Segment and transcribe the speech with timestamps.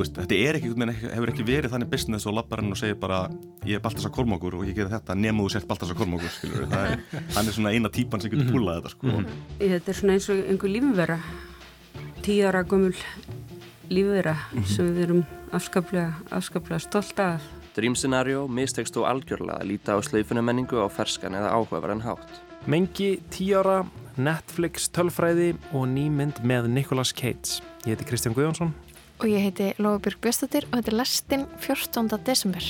[0.00, 0.72] veist, þetta er ekki,
[1.14, 3.20] hefur ekki verið þannig business og lappar hann og segir bara
[3.66, 6.32] ég er Baltasar Kormákur og ég gerir þetta nema þú sért Baltasar Kormákur
[6.80, 7.04] er,
[7.36, 8.54] hann er svona eina típan sem getur mhm.
[8.54, 9.06] púlað þetta sko.
[9.06, 9.38] -hmm.
[9.60, 11.18] Þetta er svona eins og einhver lífumvera
[12.22, 12.96] tíu ára gömul
[13.88, 14.66] lífumvera -hmm.
[14.66, 17.42] sem við erum afskaplega, afskaplega stolt af
[17.74, 22.30] Dream-scenario mistegst þú algjörlega að líta á slöyfunamenningu á ferskan eða áhugaverðan hátt
[22.66, 23.86] Mengi tíu ára
[24.16, 28.74] Netflix tölfræði og nýmynd með Nicolas Cage Ég heiti Kristján Guðjónsson
[29.20, 32.08] Og ég heiti Lóabjörg Björnstóttir og þetta er lastin 14.
[32.24, 32.64] desember.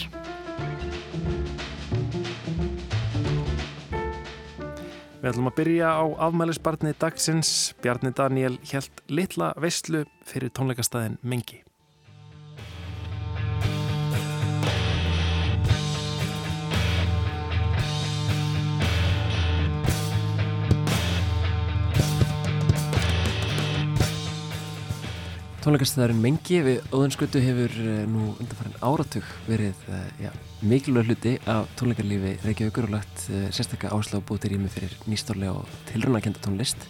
[5.20, 7.52] Við ætlum að byrja á afmælisbarni dagsins.
[7.84, 11.62] Bjarni Daniel helt litla veistlu fyrir tónleikastæðin Mingi.
[25.60, 30.30] Tónleikastæðarinn Mengi við Óðinskötu hefur eh, nú undanfærin áratug verið eh, ja,
[30.64, 35.58] mikilvæg hluti af tónleikarlífi Reykjavíkur og lagt uh, sérstaklega áslá búið til rými fyrir nýstórlega
[35.60, 36.88] og tilrunakenda tónlist.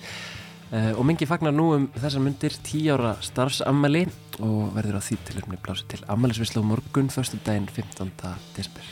[0.71, 4.05] Og Mengi fagnar nú um þessar myndir tí ára starfsammali
[4.39, 8.15] og verður á því tilurni blási til ammælisvislu á morgun förstu daginn 15.
[8.55, 8.87] desember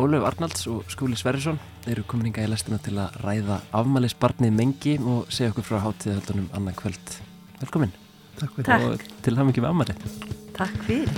[0.00, 5.28] Ólef Arnalds og Skúli Sverrisson eru kominninga í lestina til að ræða afmælisbarnið Mengi og
[5.28, 7.18] segja okkur frá hátíðahaldunum annan kvöld.
[7.60, 8.07] Velkomin
[8.38, 8.68] Takk fyrir.
[8.68, 8.86] Takk.
[8.86, 9.98] og til það mikið með amarið
[10.58, 11.10] Takk fyrir.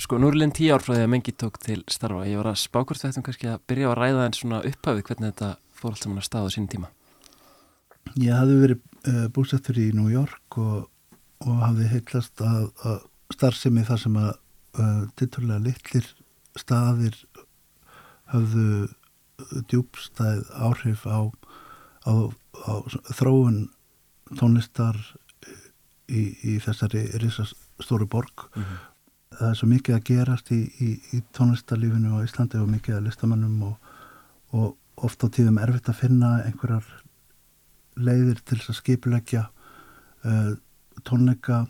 [0.00, 2.24] Sko nú er líðin tíu ár frá því að mengi tók til starfa.
[2.26, 5.30] Ég var að spákvort þetta um kannski að byrja að ræða en svona upphafið hvernig
[5.30, 6.90] þetta fór allt saman að staða sín tíma.
[8.18, 10.88] Ég hafði verið uh, búsettur í New York og,
[11.46, 12.98] og hafði heitlast að, að
[13.36, 16.10] starfsemi þar sem að uh, titturlega litlir
[16.58, 17.16] staðir
[18.30, 18.88] höfðu
[19.70, 21.30] djúbstæð áhrif á,
[22.06, 22.12] á,
[22.66, 22.72] á
[23.16, 23.70] þróun
[24.38, 24.98] tónlistar
[26.10, 28.78] í, í þessari risastóru borg mm -hmm.
[29.38, 33.06] það er svo mikið að gerast í, í, í tónlistarlífinu á Íslandi og mikið að
[33.08, 33.76] listamannum og,
[34.52, 36.86] og oft á tíðum erfitt að finna einhverjar
[37.96, 39.48] leiðir til að skipulegja
[40.24, 40.52] uh,
[41.04, 41.66] tónleika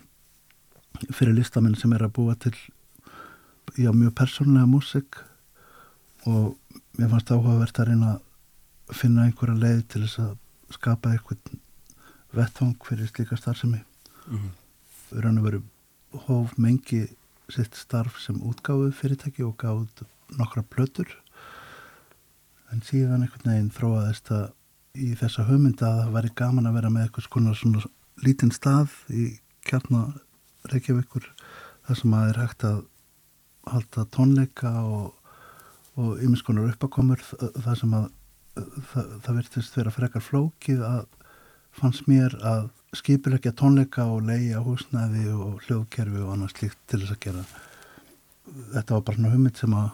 [1.14, 2.54] fyrir listamenn sem er að búa til
[3.76, 5.20] já, mjög persónlega músik
[6.26, 6.56] og
[6.98, 10.32] mér fannst áhugavert að reyna að finna einhverja leið til þess að
[10.74, 11.54] skapa eitthvað
[12.36, 14.50] vettvang fyrir slíka starfsemi mm -hmm.
[15.10, 15.62] við rannu verið
[16.26, 17.08] hóf mengi
[17.48, 20.04] sitt starf sem útgáðu fyrirtæki og gáð
[20.38, 21.08] nokkra plötur
[22.72, 24.52] en síðan einhvern veginn þróaðist að
[24.94, 27.82] í þessa höfmynda að það væri gaman að vera með eitthvað svona, svona
[28.24, 30.20] lítinn stað í kjarnar
[30.70, 31.26] Reykjavíkur
[31.86, 32.80] þar sem að er hægt að
[33.74, 35.14] halda tónleika og,
[36.00, 38.10] og yminskonar uppakomur það sem að
[38.56, 41.02] það, það verðist vera frekar flókið að
[41.80, 47.14] fannst mér að skipilegja tónleika og leia húsnæði og hljóðkerfi og annað slíkt til þess
[47.14, 47.44] að gera
[48.74, 49.90] þetta var bara hugmynd sem að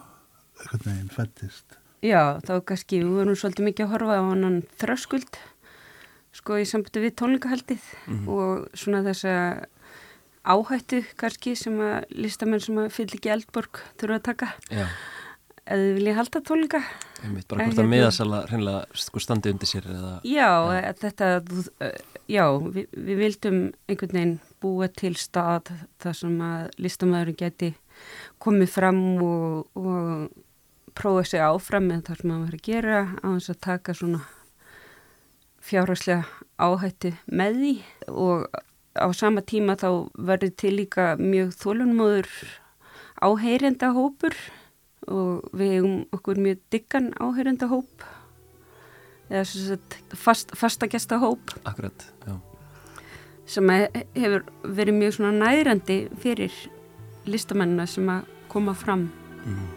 [0.63, 5.39] einhvern veginn fættist Já, þá kannski, við vorum svolítið mikið að horfa á annan þröskuld
[6.37, 8.27] sko í sambundu við tónleikahaldið mm -hmm.
[8.29, 9.65] og svona þess að
[10.47, 14.85] áhættu kannski sem að listamenn sem að fyll ekki eldborg þurfa að taka Já.
[15.65, 16.81] eða vilja halda tónleika
[17.23, 20.13] Einmitt, bara hvort að miðasala hreinlega sko standi undir sér eða...
[20.27, 20.93] Já, ja.
[21.01, 21.31] þetta
[22.29, 23.59] já, við, við vildum
[23.89, 27.71] einhvern veginn búa til stað þar sem að listamæðurinn geti
[28.43, 33.27] komið fram og, og prófa sig áfram með það sem maður verið að gera á
[33.27, 34.23] þess að taka svona
[35.67, 36.23] fjárhagslega
[36.57, 37.73] áhættu með því
[38.13, 38.47] og
[38.97, 42.29] á sama tíma þá verður til líka mjög þólunmóður
[43.23, 44.35] áheyrenda hópur
[45.07, 48.05] og við hefum okkur mjög diggan áheyrenda hóp
[49.29, 49.77] eða
[50.15, 52.35] fast, fastagesta hóp Akkurat, já.
[53.47, 56.51] Sem hefur verið mjög svona nærandi fyrir
[57.27, 59.07] listamennina sem að koma fram.
[59.45, 59.76] Mm.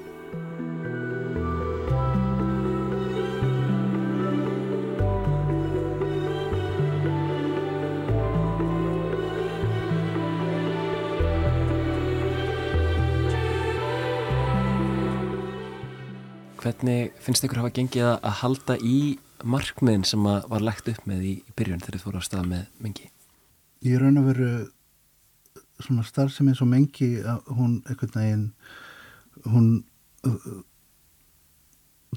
[16.61, 18.99] Hvernig finnst ykkur hafa gengið að halda í
[19.49, 23.07] markmiðin sem var lagt upp með í, byrjun þegar þið fóru á stað með mengi?
[23.87, 24.51] Ég raun að veru
[25.81, 28.45] svona starf sem er svo mengi að hún einhvern veginn
[29.49, 29.71] hún
[30.29, 30.61] uh,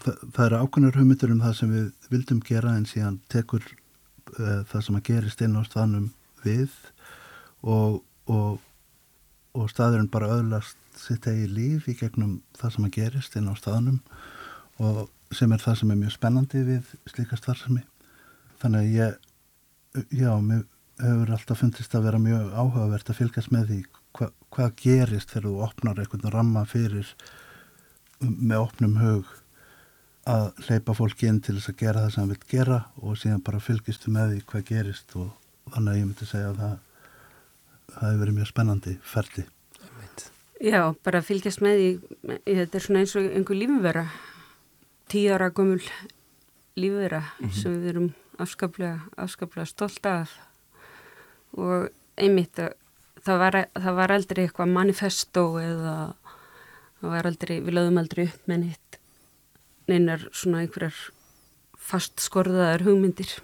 [0.04, 4.62] það, það eru ákveðnar hugmyndur um það sem við vildum gera en síðan tekur uh,
[4.68, 6.10] það sem að gerist inn á staðnum
[6.44, 6.76] við
[7.64, 8.60] og, og,
[9.56, 13.54] og staðurinn bara öðlast sitt eigi líf í gegnum það sem að gerist inn á
[13.58, 14.00] staðnum
[14.84, 15.04] og
[15.34, 17.84] sem er það sem er mjög spennandi við slíka starfsemi
[18.62, 20.66] þannig að ég já, mér
[21.02, 23.80] hefur alltaf fundist að vera mjög áhugavert að fylgjast með því
[24.18, 27.14] hva, hvað gerist þegar þú opnar einhvern ramma fyrir
[28.24, 29.32] með opnum hug
[30.30, 33.44] að hleypa fólki inn til þess að gera það sem það vil gera og síðan
[33.44, 35.32] bara fylgistu með því hvað gerist og
[35.74, 36.82] þannig að ég myndi segja að það
[37.94, 39.46] það hefur verið mjög spennandi ferdi.
[40.64, 41.88] Já, bara fylgjast með því,
[42.48, 44.06] þetta er svona eins og einhver lífverða,
[45.12, 45.82] tíu ára gömul
[46.80, 47.58] lífverða mm -hmm.
[47.62, 50.32] sem við erum afskaplega, afskaplega stolt af
[51.54, 52.56] og einmitt
[53.24, 56.16] það var, það var aldrei eitthvað manifesto eða
[57.02, 59.00] það var aldrei, við lögum aldrei upp með neitt
[59.88, 60.96] neinar svona einhverjar
[61.78, 63.42] fast skorðaðar hugmyndir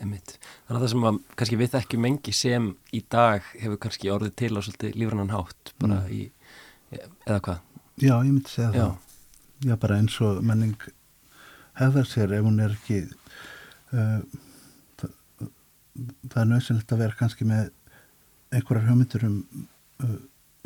[0.00, 0.38] Einmitt.
[0.66, 4.36] Þannig að það sem að kannski við þekkjum engi sem í dag hefur kannski orðið
[4.40, 6.14] til á svolítið lífrannan hátt bara mm.
[6.16, 6.20] í,
[6.98, 7.60] eða hvað?
[8.02, 8.82] Já, ég myndi segja Já.
[8.82, 8.96] það.
[9.62, 10.88] Já, bara eins og menning
[11.78, 12.98] hefðar sér ef hún er ekki
[13.94, 14.20] uh,
[15.00, 15.12] það,
[16.32, 17.70] það er nöðsynlegt að vera kannski með
[18.52, 19.38] einhverjar hugmyndur um,
[20.02, 20.18] uh,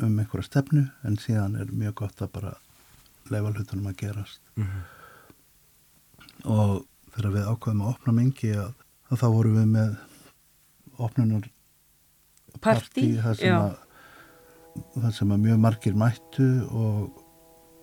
[0.03, 2.53] um einhverja stefnu en síðan er mjög gott að bara
[3.31, 4.83] leifa hlutunum að gerast mm -hmm.
[6.57, 6.85] og
[7.15, 8.73] þegar við ákveðum að opna mingi að,
[9.09, 9.95] að þá vorum við með
[10.97, 11.49] opnunar
[12.61, 13.75] partí það sem, að,
[14.97, 17.23] það sem að mjög margir mættu og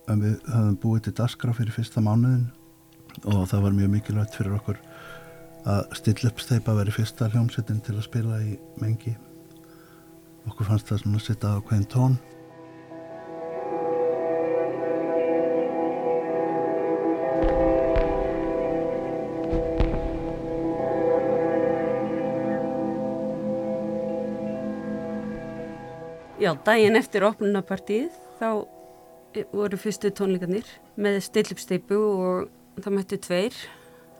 [0.05, 2.45] við höfum búið til daskra fyrir fyrsta mánuðin
[3.23, 4.81] og það var mjög mikilvægt fyrir okkur
[5.65, 9.15] að stilla upp steipa að vera fyrsta hljómsettin til að spila í mengi.
[10.45, 12.19] Okkur fannst það svona að sitta á hvern tón
[26.45, 28.49] Já, daginn eftir opnunapartíð þá
[29.49, 30.67] voru fyrstu tónleikarnir
[31.01, 33.57] með stillupsteipu og það mættu tveir.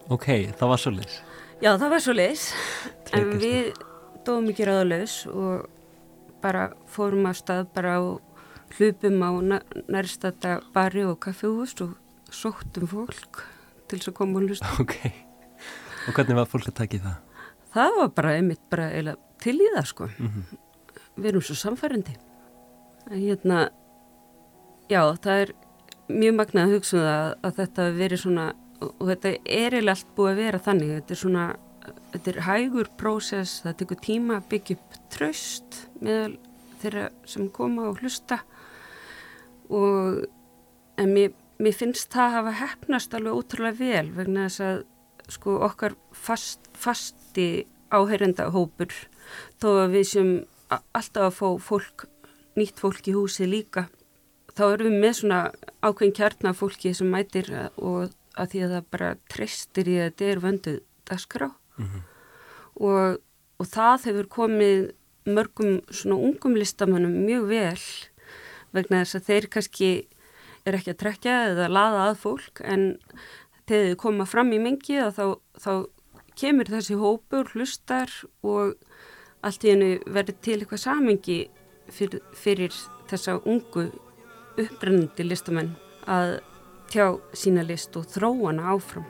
[0.10, 0.26] Ok,
[0.58, 1.20] það var svo leis
[1.62, 2.48] Já, það var svo leis
[3.14, 3.70] en við
[4.26, 5.70] dóðum ekki ráðulegs og
[6.42, 8.02] bara fórum að stað bara á
[8.80, 9.30] hlupum á
[9.86, 11.94] nærstata bari og kaffehús og
[12.34, 13.46] sóttum fólk
[13.86, 14.74] til þess að koma og hlusta.
[14.82, 14.98] Ok,
[16.10, 17.18] og hvernig var fólk að taki það?
[17.78, 20.10] Það var bara einmitt bara til í það sko.
[20.18, 20.65] Mm -hmm.
[21.16, 22.16] Við erum svo samfærandi
[23.12, 23.70] hérna
[24.90, 25.54] já, það er
[26.10, 28.46] mjög magnað að hugsa um það að þetta veri svona
[28.86, 30.92] og þetta er eiginlega allt búið að vera þannig.
[31.00, 31.46] Þetta er svona,
[32.14, 36.38] þetta er hægur prósess, það tekur tíma að byggja upp tröst með
[36.82, 38.42] þeirra sem koma og hlusta.
[39.74, 40.26] Og
[41.02, 41.32] en mér,
[41.62, 44.84] mér finnst það að hafa hefnast alveg ótrúlega vel vegna þess að
[45.36, 48.92] sko okkar fast, fasti áheyrenda hópur
[49.62, 50.30] þó að við sem
[50.70, 52.08] alltaf að fá fólk
[52.56, 53.88] nýtt fólk í húsi líka
[54.56, 55.40] þá erum við með svona
[55.84, 60.44] ákveðin kjarnafólki sem mætir og að því að það bara treystir í að þetta er
[60.44, 62.04] vönduð dagskrá mm -hmm.
[62.88, 63.18] og,
[63.60, 64.92] og það hefur komið
[65.26, 67.84] mörgum svona ungum listamannum mjög vel
[68.76, 69.90] vegna þess að þeir kannski
[70.66, 72.98] er ekki að trekja eða laða að fólk en
[73.68, 75.74] þegar þið koma fram í mingi þá, þá
[76.36, 78.12] kemur þessi hópur, hlustar
[78.44, 78.76] og
[79.46, 81.38] allt í hennu verður til eitthvað samengi
[81.94, 82.74] fyrir, fyrir
[83.10, 83.88] þessa ungu
[84.62, 85.76] upprennandi listamenn
[86.10, 86.40] að
[86.92, 89.06] tjá sína list og þróana áfram.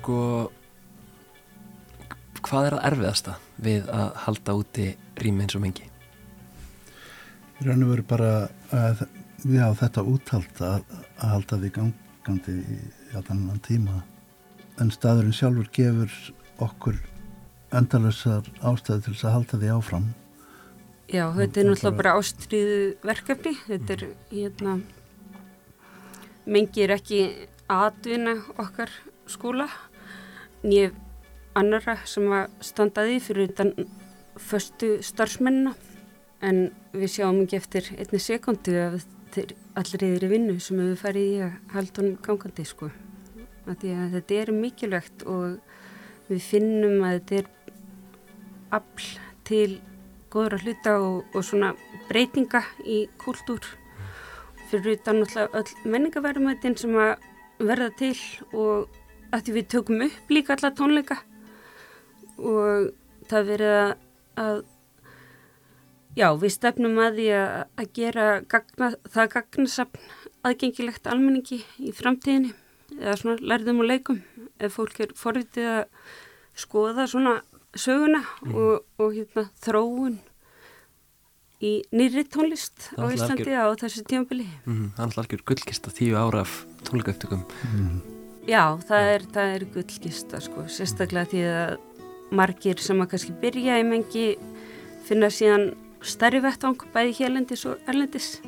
[0.00, 0.48] Sko
[2.40, 4.86] hvað er að erfiðasta við að halda úti
[5.20, 5.88] rými eins og mengi?
[7.60, 8.30] Í raun og veru bara
[8.72, 9.02] að,
[9.44, 10.86] já, þetta úthald að,
[11.20, 12.78] að halda því gangandi í
[13.20, 13.98] allan tíma.
[14.80, 16.14] En staðurinn sjálfur gefur
[16.64, 16.96] okkur
[17.76, 20.08] endalösar ástæði til þess að halda því áfram.
[21.10, 23.54] Já, þetta er náttúrulega bara ástriðu verkefni.
[23.66, 24.78] Þetta er hérna
[26.48, 27.22] mengi er ekki
[27.70, 28.94] aðvina okkar
[29.30, 29.68] skóla
[30.62, 30.96] nýjum
[31.58, 33.72] annara sem að standaði fyrir utan
[34.40, 35.74] förstu starfsmennina
[36.46, 39.00] en við sjáum ekki eftir einni sekundi að
[39.78, 42.90] allir eðri vinnu sem við farið í að halda honum gangandi sko.
[43.66, 45.60] þetta er mikilvægt og
[46.28, 47.50] við finnum að þetta er
[48.70, 49.10] afl
[49.46, 49.80] til
[50.30, 51.74] góðra hluta og, og svona
[52.08, 53.66] breytinga í kúltúr
[54.70, 57.16] fyrir utan alltaf öll menningaverðumöðin sem að
[57.58, 58.16] verða til
[58.54, 58.99] og
[59.30, 61.18] að því við tökum upp líka alla tónleika.
[62.40, 62.90] Og
[63.30, 63.92] það verið að,
[64.44, 64.62] að
[66.18, 70.08] já, við stefnum að því að, að gera gagna, það gagnasafn
[70.48, 72.54] aðgengilegt almenningi í framtíðinni.
[72.98, 74.24] Eða svona lærðum og leikum.
[74.60, 76.10] Ef fólk er forvitið að
[76.58, 77.38] skoða svona
[77.78, 78.54] söguna mm.
[78.58, 80.18] og, og hérna, þróun
[81.60, 84.48] í nýri tónlist á Íslandi á þessu tímabili.
[84.64, 88.19] Mm, Það er alltaf algjör gullkista tíu ára af tónleikauptökum mm.
[88.48, 91.74] Já, það er, það er gullkista sko, sérstaklega því að
[92.34, 94.24] margir sem að kannski byrja í mengi
[95.06, 98.38] finna síðan starri vettvang bæði hérlendis og erlendis.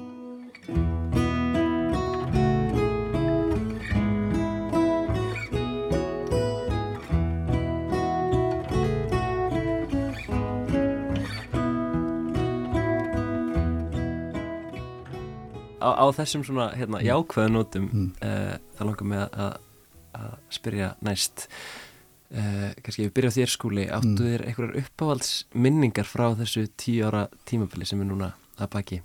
[15.83, 18.09] Á, á þessum svona hérna, jákvæðanótum mm.
[18.23, 19.57] uh, það langar mig að,
[20.16, 21.47] að spyrja næst.
[22.33, 24.28] Uh, kannski við byrja á þér skúli áttu mm.
[24.31, 29.00] þér einhverjar uppávaldsminningar frá þessu tíu ára tímafili sem er núna að baki?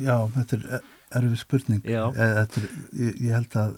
[0.00, 0.86] Já, þetta er
[1.18, 1.82] erfið spurning.
[1.84, 3.74] E, er, ég, ég held að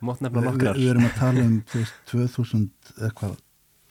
[0.00, 1.58] við, við erum að tala um
[2.12, 3.36] 2000 eitthvað.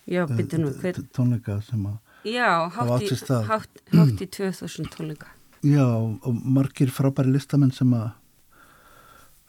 [0.09, 0.99] Já, nú, hver...
[1.13, 3.15] tónleika sem að Já, hátt í,
[3.45, 5.29] hátt, hátt í 2000 tónleika.
[5.65, 8.07] Já, og margir frábæri listamenn sem að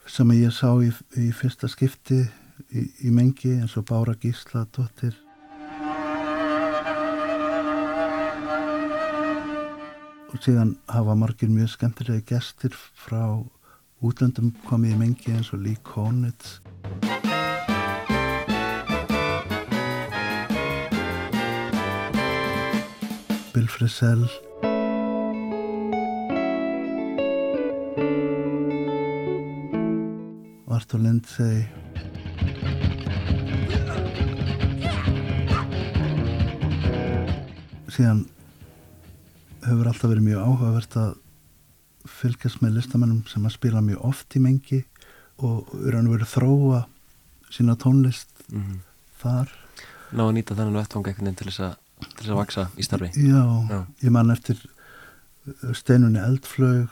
[0.07, 2.21] sem ég sá í, í fyrsta skipti
[2.71, 5.15] í, í mengi eins og Bára Gísla dottir
[10.31, 13.39] og síðan hafa margir mjög skemmtilegi gestir frá
[14.05, 16.59] útlöndum komið í mengi eins og Lee Konitz.
[23.55, 24.27] Bill Frisell
[30.87, 31.65] Artur Lindsay
[37.91, 38.21] síðan
[39.65, 41.11] hefur alltaf verið mjög áhugavert að
[42.07, 44.79] fylgjast með listamennum sem að spila mjög oft í mengi
[45.43, 46.81] og eru hann verið þróa
[47.51, 48.79] sína tónlist mm -hmm.
[49.19, 49.51] þar
[50.15, 53.11] Ná að nýta þennan vettvang eitthvað til þess að til þess að vaksa í starfi
[53.27, 53.43] Já,
[53.75, 53.85] Já.
[54.07, 54.63] ég man eftir
[55.73, 56.87] steinunni eldflög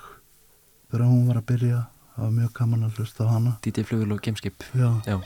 [0.91, 1.85] þegar hún var að byrja
[2.15, 5.19] það var mjög gaman að hlusta á hana DJ Flugul og Gameskip Já, Já.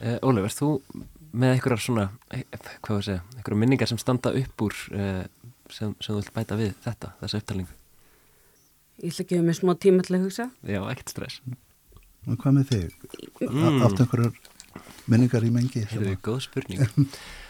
[0.00, 0.70] Uh, Ólef, erst þú
[1.36, 2.46] með einhverjar svona eh,
[2.80, 5.24] hvað var að segja, einhverjar minningar sem standa upp úr uh,
[5.70, 7.76] sem, sem þú vilt bæta við þetta, þessa upptalningu
[9.00, 11.42] Ég ætla að gefa mig smá tíma til að hugsa Já, ekkert stress
[12.28, 12.96] Og hvað með þig?
[13.46, 13.78] Mm.
[13.86, 14.34] Átt einhverjar
[15.08, 15.84] minningar í mengi?
[15.88, 16.82] Það er góð spurning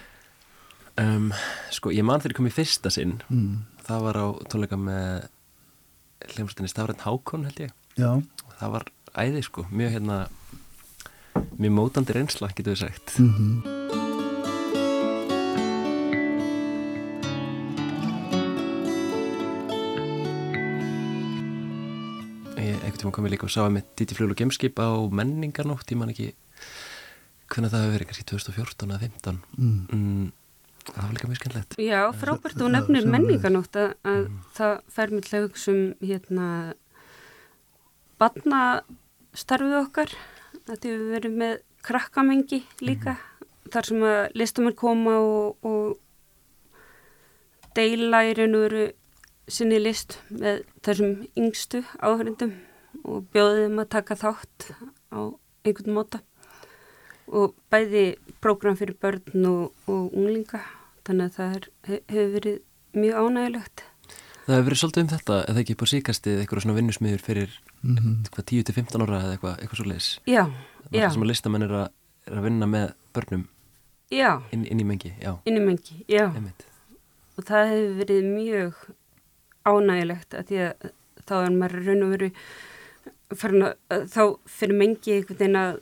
[1.01, 1.31] Um,
[1.73, 3.53] sko, ég man þegar ég kom í fyrsta sinn mm.
[3.87, 5.29] það var á tónleika með
[6.35, 8.11] hljómsveitinni Stafrænt Hákon held ég Já.
[8.59, 8.85] það var
[9.17, 10.19] æði sko, mjög hérna
[11.57, 13.55] mjög mótandi reynsla, getur við sagt mm -hmm.
[22.61, 25.91] Ég ekkert tíma kom ég líka og sá að með Diti Fljólu Gemskip á menningarnótt,
[25.91, 26.35] ég man ekki
[27.49, 30.33] hvernig það hefur verið, kannski 2014 eða 2015 mm.
[30.95, 31.79] Það var líka mjög skemmtilegt.
[31.81, 32.61] Já, frábært.
[32.61, 34.37] Og nefnir menninganótt að, að mm.
[34.59, 36.47] það fer með hlaugsum hérna
[38.21, 40.15] badnastarfið okkar.
[40.71, 43.51] Að við verum með krakkamengi líka mm.
[43.73, 45.85] þar sem að listamær koma og, og
[47.77, 48.89] deila í raun og veru
[49.51, 52.53] sinni list með þessum yngstu áhörindum
[53.05, 54.69] og bjóðum að taka þátt
[55.11, 55.21] á
[55.67, 56.21] einhvern móta
[57.31, 58.05] og bæði
[58.43, 60.63] prógram fyrir börn og, og unglinga
[61.09, 61.69] þannig að það er,
[62.11, 62.59] hefur verið
[63.01, 63.85] mjög ánægilegt
[64.41, 67.57] Það hefur verið svolítið um þetta eða ekki upp á síkastið eitthvað svona vinnusmiður fyrir
[67.83, 68.43] mm -hmm.
[68.51, 70.45] 10-15 ára eða eitthvað, eitthvað svo leiðis Já,
[70.91, 71.89] já Það sem að listamenn er að,
[72.27, 73.45] er að vinna með börnum
[74.11, 75.37] inn, inn í mengi já.
[75.47, 76.67] Inn í mengi, já Einmitt.
[77.37, 78.75] og það hefur verið mjög
[79.65, 80.91] ánægilegt að því að
[81.29, 82.31] þá er maður raun og veru
[83.31, 85.81] að, þá fyrir mengi einhvern veginn að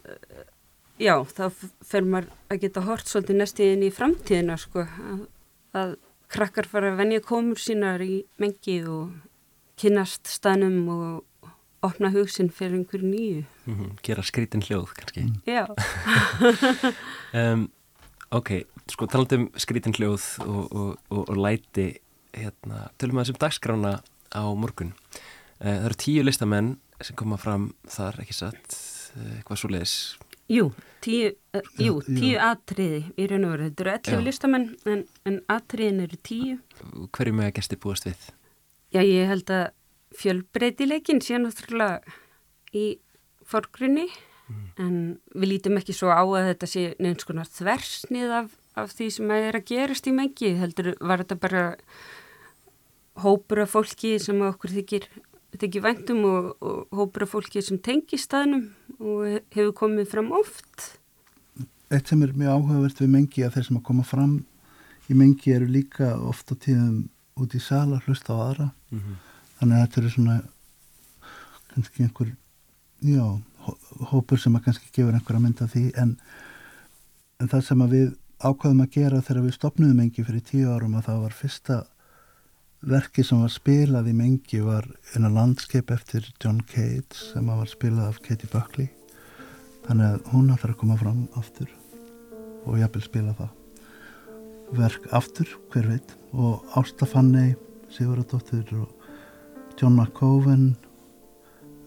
[1.00, 1.45] já, þá
[1.87, 5.25] fer maður að geta hort svolítið næstíðin í framtíðina sko, að,
[5.78, 5.97] að
[6.33, 9.14] krakkar fara að venja komur sínar í mengi og
[9.78, 11.50] kynast stanum og
[11.87, 13.45] opna hugsin fyrir einhverju nýju.
[13.67, 15.21] Mm -hmm, gera skrítin hljóð kannski.
[15.21, 15.40] Mm.
[15.47, 15.67] Já.
[17.52, 17.71] um,
[18.31, 18.50] ok,
[18.90, 22.00] sko talandum skrítin hljóð og, og, og, og læti,
[22.33, 24.00] hérna, tölum við þessum dagskrána
[24.35, 24.93] á morgun.
[25.61, 28.75] Uh, það eru tíu listamenn sem koma fram þar, ekki satt,
[29.17, 30.71] uh, hvað svo leiðis Jú,
[31.05, 33.67] tíu, uh, jú, tíu atriði í raun og veru.
[33.69, 36.55] Þetta eru 11 listamenn en, en atriðin eru tíu.
[37.12, 38.31] Hverju með að gæsti búast við?
[38.97, 39.67] Já, ég held að
[40.17, 42.00] fjölbreytileikin sé náttúrulega
[42.73, 42.87] í
[43.49, 44.09] forgrunni
[44.81, 49.09] en við lítum ekki svo á að þetta sé neins konar þversnið af, af því
[49.19, 51.64] sem að er að gerast í mengi heldur var þetta bara
[53.25, 55.09] hópur af fólki sem okkur þykir,
[55.62, 60.98] þykir væntum og, og hópur af fólki sem tengi staðnum og hefur komið fram oft.
[61.92, 64.34] Eitt sem er mjög áhugavert við mengi að þeir sem að koma fram
[65.08, 68.68] í mengi eru líka oft á tíðum út í sala hlusta á aðra.
[68.90, 69.16] Mm -hmm.
[69.58, 70.36] þannig að þetta eru svona
[71.74, 72.36] kannski einhver
[73.02, 73.40] já,
[74.10, 75.92] hópur sem að kannski gefur einhverja mynd af því.
[75.96, 76.16] En,
[77.40, 80.94] en það sem að við ákvaðum að gera þegar við stopnum mengi fyrir tíu árum
[80.94, 81.78] að það var fyrsta
[82.80, 88.12] verki sem var spilað í mengi var eina landskeip eftir John Cage sem var spilað
[88.12, 88.90] af Katie Buckley.
[89.87, 91.70] Þannig að hún ætlar að koma fram aftur
[92.68, 93.54] og vil spila það
[94.76, 96.11] verk aftur, hver veit.
[96.37, 97.54] Og Ásta Fanney
[97.88, 98.90] Siguradóttir og
[99.80, 100.75] John McCoven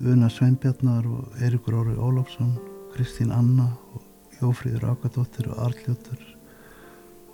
[0.02, 2.56] Una Sveinbjarnar og Eirikur Óri Ólafsson
[2.96, 4.02] Kristín Anna og
[4.42, 6.24] Jófríður Ágadóttir og Arljóttur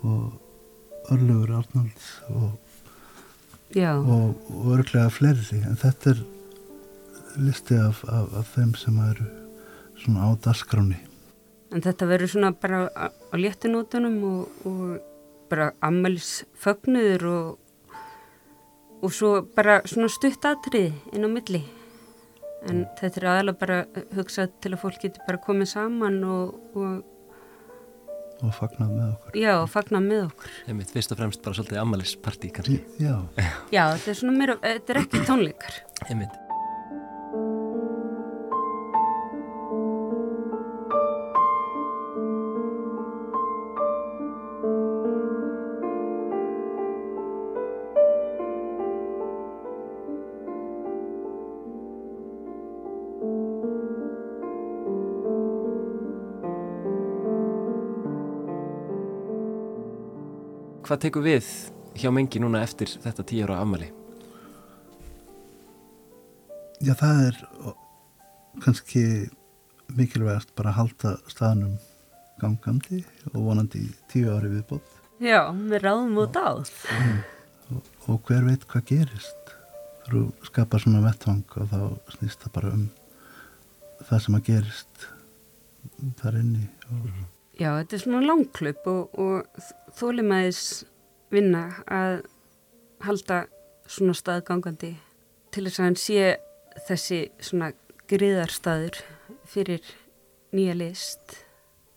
[0.04, 0.36] og
[1.08, 2.58] Örlugur Arnalds og,
[3.76, 6.24] og, og örglega fleiri en þetta er
[7.38, 9.28] listi af, af, af þeim sem eru
[9.98, 10.98] svona á dasgráni
[11.68, 17.58] En þetta verður svona bara á, á léttinótunum og, og bara ammælis fögnuður og
[18.98, 21.60] og svo bara svona stutt atrið inn á milli.
[22.66, 23.76] En þetta er aðalega bara
[24.16, 27.04] hugsað til að fólk getur bara komið saman og og,
[28.42, 29.38] og fagnað með okkur.
[29.42, 30.52] Já, fagnað með okkur.
[30.66, 32.78] Þeim mitt fyrst og fremst bara svolítið ammælisparti kannski.
[33.02, 33.14] Já,
[33.74, 33.84] já.
[33.96, 35.80] Þetta er svona mér, þetta er ekki tónleikar.
[36.04, 36.22] Þeim
[60.88, 61.48] Hvað tekur við
[62.00, 63.90] hjá mengi núna eftir þetta tíu ára afmæli?
[66.80, 67.40] Já, það er
[68.64, 69.02] kannski
[69.98, 71.74] mikilvægast bara að halda staðnum
[72.40, 73.02] gangandi
[73.34, 74.96] og vonandi í tíu ári viðbótt.
[75.20, 77.20] Já, við ráðum út á Mm.
[77.68, 79.56] Og, og hver veit hvað gerist.
[80.08, 81.80] Þú skapar svona vettvang og þá
[82.16, 82.86] snýst það bara um
[84.08, 85.08] það sem að gerist
[86.22, 86.64] þar inni.
[86.88, 87.10] Og,
[87.58, 89.62] Já, þetta er svona langklöp og, og
[89.98, 90.84] þólimæðis
[91.34, 92.20] vinna að
[93.02, 93.38] halda
[93.90, 94.92] svona staðgangandi
[95.54, 96.28] til þess að hann sé
[96.86, 97.72] þessi svona
[98.08, 99.00] griðarstaður
[99.48, 99.82] fyrir
[100.54, 101.34] nýja list.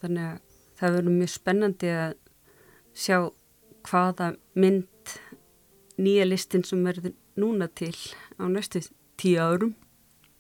[0.02, 0.42] Þannig að
[0.82, 2.18] það verður mjög spennandi að
[2.98, 3.18] sjá
[3.86, 5.16] hvaða mynd
[6.02, 7.94] nýja listin sem verður núna til
[8.42, 8.82] á næstu
[9.22, 9.76] tíu árum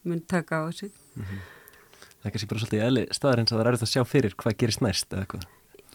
[0.01, 0.89] mun taka á sig.
[2.21, 4.57] Það er kannski bara svolítið eðli staðar eins að það er að sjá fyrir hvað
[4.61, 5.47] gerist næst eða eitthvað.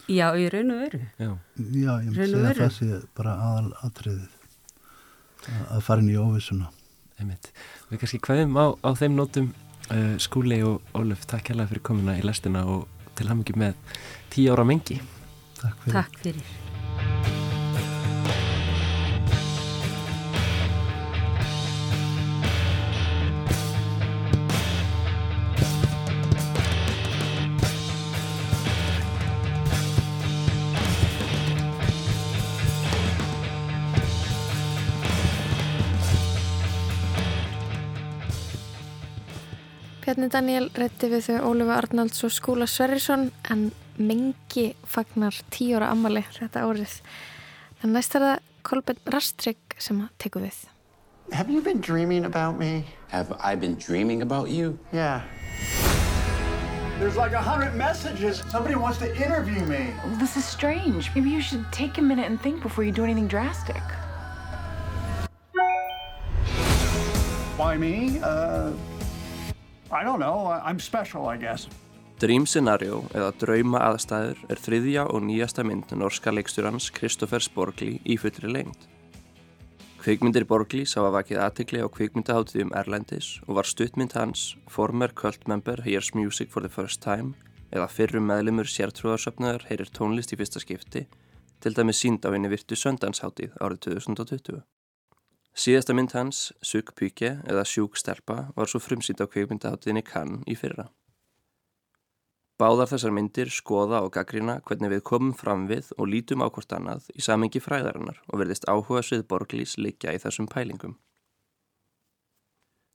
[0.07, 0.99] Já, í raun og veru.
[1.19, 4.27] Já, já, ég myndi segja að það sé bara aðal atriðið
[5.47, 6.69] að, fara inn í óvissuna.
[7.17, 7.49] einmitt.
[7.89, 9.49] Við kannski hvaðum á, á þeim nótum
[9.89, 12.87] uh, Skúli og Óluf, takk hérlega fyrir komuna í lestina og
[13.17, 13.75] til hamingi með
[14.33, 15.01] tíu ára mengi.
[15.57, 15.99] Takk fyrir.
[15.99, 16.66] Takk fyrir.
[40.27, 45.91] Bjarni Daniel rétti við þau Ólifu Arnalds og Skúla Sverrisson en mengi fagnar tíu ára
[45.93, 46.95] ammali þetta árið.
[47.83, 50.57] En næst er það Kolben Rastrygg sem að teku við.
[51.31, 52.83] Have you been dreaming about me?
[53.07, 54.77] Have I been dreaming about you?
[54.91, 55.21] Yeah.
[56.99, 58.43] There's like a hundred messages.
[58.51, 59.93] Somebody wants to interview me.
[60.19, 61.09] This is strange.
[61.15, 63.83] Maybe you should take a minute and think before you do anything drastic.
[67.55, 68.19] Why me?
[68.21, 68.71] Uh,
[69.89, 70.47] I don't know.
[70.51, 71.67] I'm special, I guess.
[72.19, 78.17] Dream Scenario eða Drauma aðstæður er þriðja og nýjasta mynd norska leikstjórans Kristoffers Borgli í
[78.17, 78.87] fullri lengd.
[80.01, 85.83] Kvikmyndir Borglis hafa vakið aðtikli á kvikmyndaháttíðum Erlendis og var stuttmynd hans Former Cult Member
[85.85, 87.35] Hears Music for the First Time
[87.69, 91.05] eða fyrrum meðlimur sértrúarsöfnaðar heyrir tónlist í fyrsta skipti
[91.61, 94.63] til dæmis sínd á henni virtu söndansháttíð árið 2020.
[95.57, 100.53] Síðasta mynd hans, Sug Pykje eða Sjúk Stelpa var svo frumsýnd á kvikmyndaháttíðinni Cannes í
[100.53, 100.91] fyrra.
[102.61, 106.77] Báðar þessar myndir skoða og gaggrina hvernig við komum fram við og lítum á hvort
[106.77, 110.95] annað í samengi fræðarinnar og verðist áhuga svið Borglís liggja í þessum pælingum.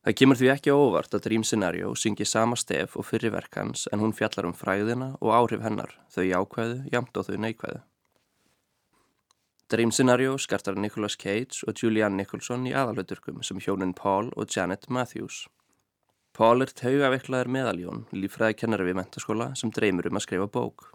[0.06, 3.88] Það kemur því ekki óvart að Dream Scenario syngi sama stef og fyrri verk hans
[3.90, 7.82] en hún fjallar um fræðina og áhrif hennar, þau jákvæðu, jamt og þau neikvæðu.
[9.70, 14.88] Dream Scenario skartar Nicolas Cage og Julianne Nicholson í aðalhauturkum sem hjónin Paul og Janet
[14.90, 15.46] Matthews.
[16.32, 20.86] Paul er taugaveiklaður meðaljón, lífræðikennari við mentaskóla sem dreymur um að skrifa bók.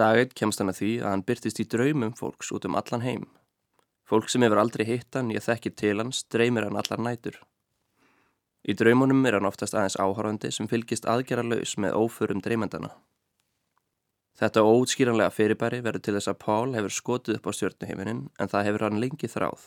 [0.00, 3.26] Daginn kemst hann að því að hann byrtist í draumum fólks út um allan heim.
[4.08, 7.36] Fólk sem hefur aldrei hitt hann í að þekki til hans dreymir hann allar nætur.
[8.64, 12.90] Í draumunum er hann oftast aðeins áhárandi sem fylgist aðgera laus með óförum dreymendana.
[14.40, 18.66] Þetta óutskýranlega fyrirbæri verður til þess að Pál hefur skotið upp á stjórnuheiminin en það
[18.70, 19.66] hefur hann lengi þráð.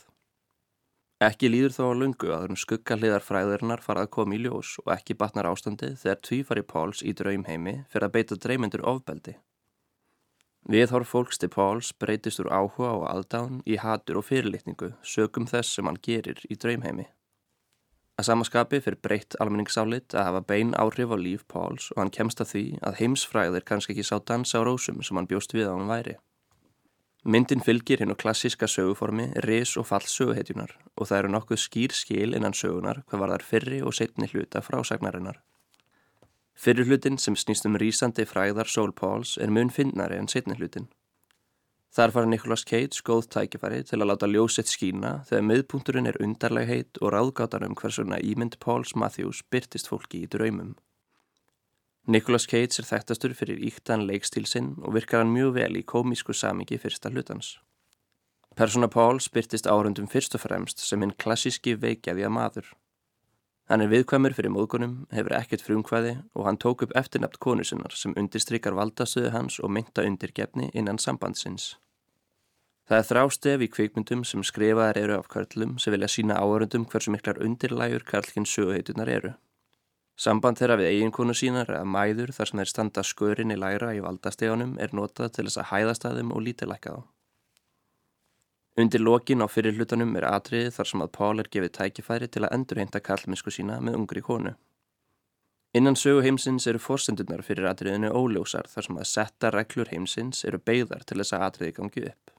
[1.23, 5.15] Ekki líður þó á lungu að um skuggaliðar fræðurinnar farað kom í ljós og ekki
[5.19, 9.37] batnar ástandið þegar tvífari Páls í draumheimi fyrir að beita dreymendur ofbeldi.
[10.73, 15.77] Viðhorf fólks til Páls breytist úr áhuga og aðdán í hatur og fyrirlitningu sögum þess
[15.77, 17.05] sem hann gerir í draumheimi.
[18.13, 22.43] Að samaskapi fyrir breytt almenningsálit að hafa bein áhrif á líf Páls og hann kemst
[22.43, 25.73] að því að heimsfræðir kannski ekki sá dansa á rósum sem hann bjóst við á
[25.73, 26.13] hann væri.
[27.25, 32.35] Myndin fylgir hennu klassíska söguformi ris og fall söguhetjunar og það eru nokkuð skýr skil
[32.37, 35.39] innan sögunar hvað var þar fyrri og setni hluta frásagnarinnar.
[36.53, 40.91] Fyrri hlutin sem snýst um rýsandi fræðar Sól Páls er mun finnari en setni hlutin.
[41.93, 46.97] Þar fara Nicolas Cage góð tækifæri til að láta ljósett skína þegar miðpunturinn er undarlegheit
[47.01, 50.71] og ráðgátan um hversuna ímynd Pauls Matthews byrtist fólki í draumum.
[52.09, 56.33] Nicolas Cage er þekktastur fyrir íktan leikstíl sinn og virkar hann mjög vel í komísku
[56.33, 57.59] samingi fyrsta hlutans.
[58.57, 62.73] Persona Pauls byrtist árundum fyrst og fremst sem hinn klassíski veikjaði að maður.
[63.71, 67.95] Hann er viðkvæmur fyrir móðgunum, hefur ekkert frumkvæði og hann tók upp eftirnapt konu sinnar
[67.95, 71.77] sem undirstrykar valdastöðu hans og mynda undirgefni innan sambandsins.
[72.83, 77.13] Það er þrástef í kvikmyndum sem skrifaðar eru af karlum sem vilja sína áörundum hversu
[77.15, 79.31] miklar undirlægur karlkinn söguheitunar eru.
[80.19, 84.03] Samband þeirra við eiginkonu sínar eða mæður þar sem þeir standa skörin í læra í
[84.03, 87.01] valdastegunum er notað til þess að hæðast að þeim og lítilækka þá.
[88.79, 92.55] Undir lokin á fyrirlutanum er atriði þar sem að Pál er gefið tækifæri til að
[92.55, 94.55] endurheinta karlmennsku sína með ungri konu.
[95.77, 100.59] Innan sögu heimsins eru fórsendunar fyrir atriðinu óljósar þar sem að setta reglur heimsins eru
[100.61, 102.33] beigðar til þess að atriði gangi upp.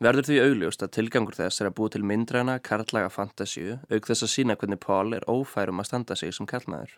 [0.00, 4.26] Verður því augljóst að tilgangur þess er að búa til myndræna karlaga fantasíu auk þess
[4.26, 6.94] að sína hvernig Paul er ófærum að standa sig sem karlmaður.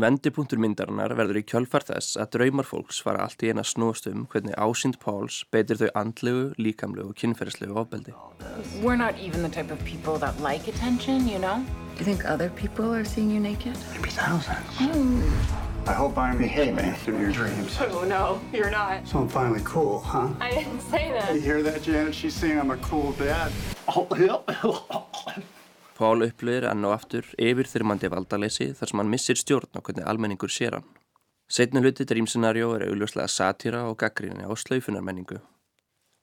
[0.00, 4.22] Vendipunktur myndarinnar verður í kjölfar þess að draumar fólks fara allt í eina snúst um
[4.32, 8.14] hvernig ásýnd Pauls beitir þau andlegu, líkamlegu og kynferðslegu ofbeldi.
[8.80, 11.60] We're not even the type of people that like attention, you know?
[11.92, 13.76] Do you think other people are seeing you naked?
[13.92, 14.64] Maybe thousands.
[14.80, 15.28] Mm.
[15.86, 17.76] I hope I'm behaving through your dreams.
[17.78, 19.06] Oh, no, you're not.
[19.06, 20.30] So I'm finally cool, huh?
[20.40, 21.34] I didn't say that.
[21.34, 22.14] You hear that, Janet?
[22.14, 23.52] She's saying I'm a cool dad.
[26.02, 30.50] Pál upplöðir enn og aftur yfirþyrmandi valdalesi þar sem hann missir stjórn á hvernig almenningur
[30.50, 30.88] sér hann.
[31.46, 35.38] Setni hluti drýmscenarjó er augljóslega satýra og gaggríni á slaufunarmenningu.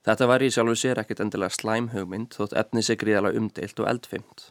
[0.04, 4.46] Þetta var í sjálfu sér ekkert endilega slæmhugmynd þótt efni sig gríðala umdeilt og eldfimt.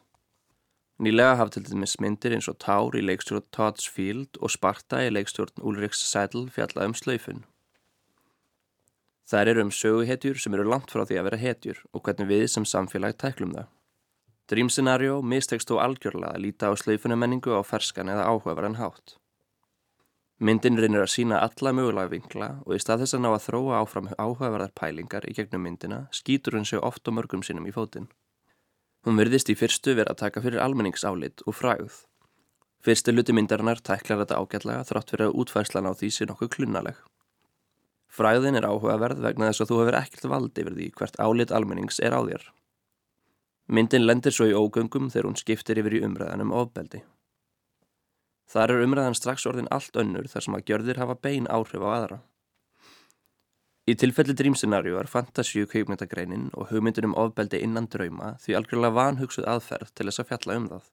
[0.99, 5.13] Nýlega hafði til dæmis myndir eins og Tár í leikstjórn Todd's Field og Sparta í
[5.13, 7.45] leikstjórn Ulriks Sædl fjallað um slaufun.
[9.29, 12.47] Það eru um söguhetjur sem eru langt frá því að vera hetjur og hvernig við
[12.55, 13.75] sem samfélag tæklum það.
[14.49, 19.19] Dream Scenario mistekst þó algjörlega að líta á slaufunamenningu á ferskan eða áhugaverðan hátt.
[20.41, 23.81] Myndin reynir að sína alla mögulega vinkla og í stað þess að ná að þróa
[23.83, 28.09] áfram áhugaverðar pælingar í gegnum myndina skýtur hún sig oft og mörgum sinnum í fótinn.
[29.05, 31.99] Hún verðist í fyrstu verið að taka fyrir almenningsálit og fræð.
[32.81, 37.03] Fyrstu luti myndarinnar tæklar þetta ágætlega þrátt fyrir að útfærslan á því sé nokkuð klunnaleg.
[38.09, 42.17] Fræðin er áhugaverð vegna þess að þú hefur ekkert valdi því hvert álit almennings er
[42.17, 42.49] á þér.
[43.69, 47.03] Myndin lendir svo í ógöngum þegar hún skiptir yfir í umræðanum ofbeldi.
[48.49, 51.89] Þar er umræðan strax orðin allt önnur þar sem að gjörðir hafa bein áhrif á
[51.93, 52.19] aðra.
[53.89, 59.49] Í tilfelli drýmscenarju var fantasíu kveikmyndagreinin og hugmyndin um ofbeldi innan drauma því algjörlega vanhugsuð
[59.53, 60.89] aðferð til þess að fjalla um það.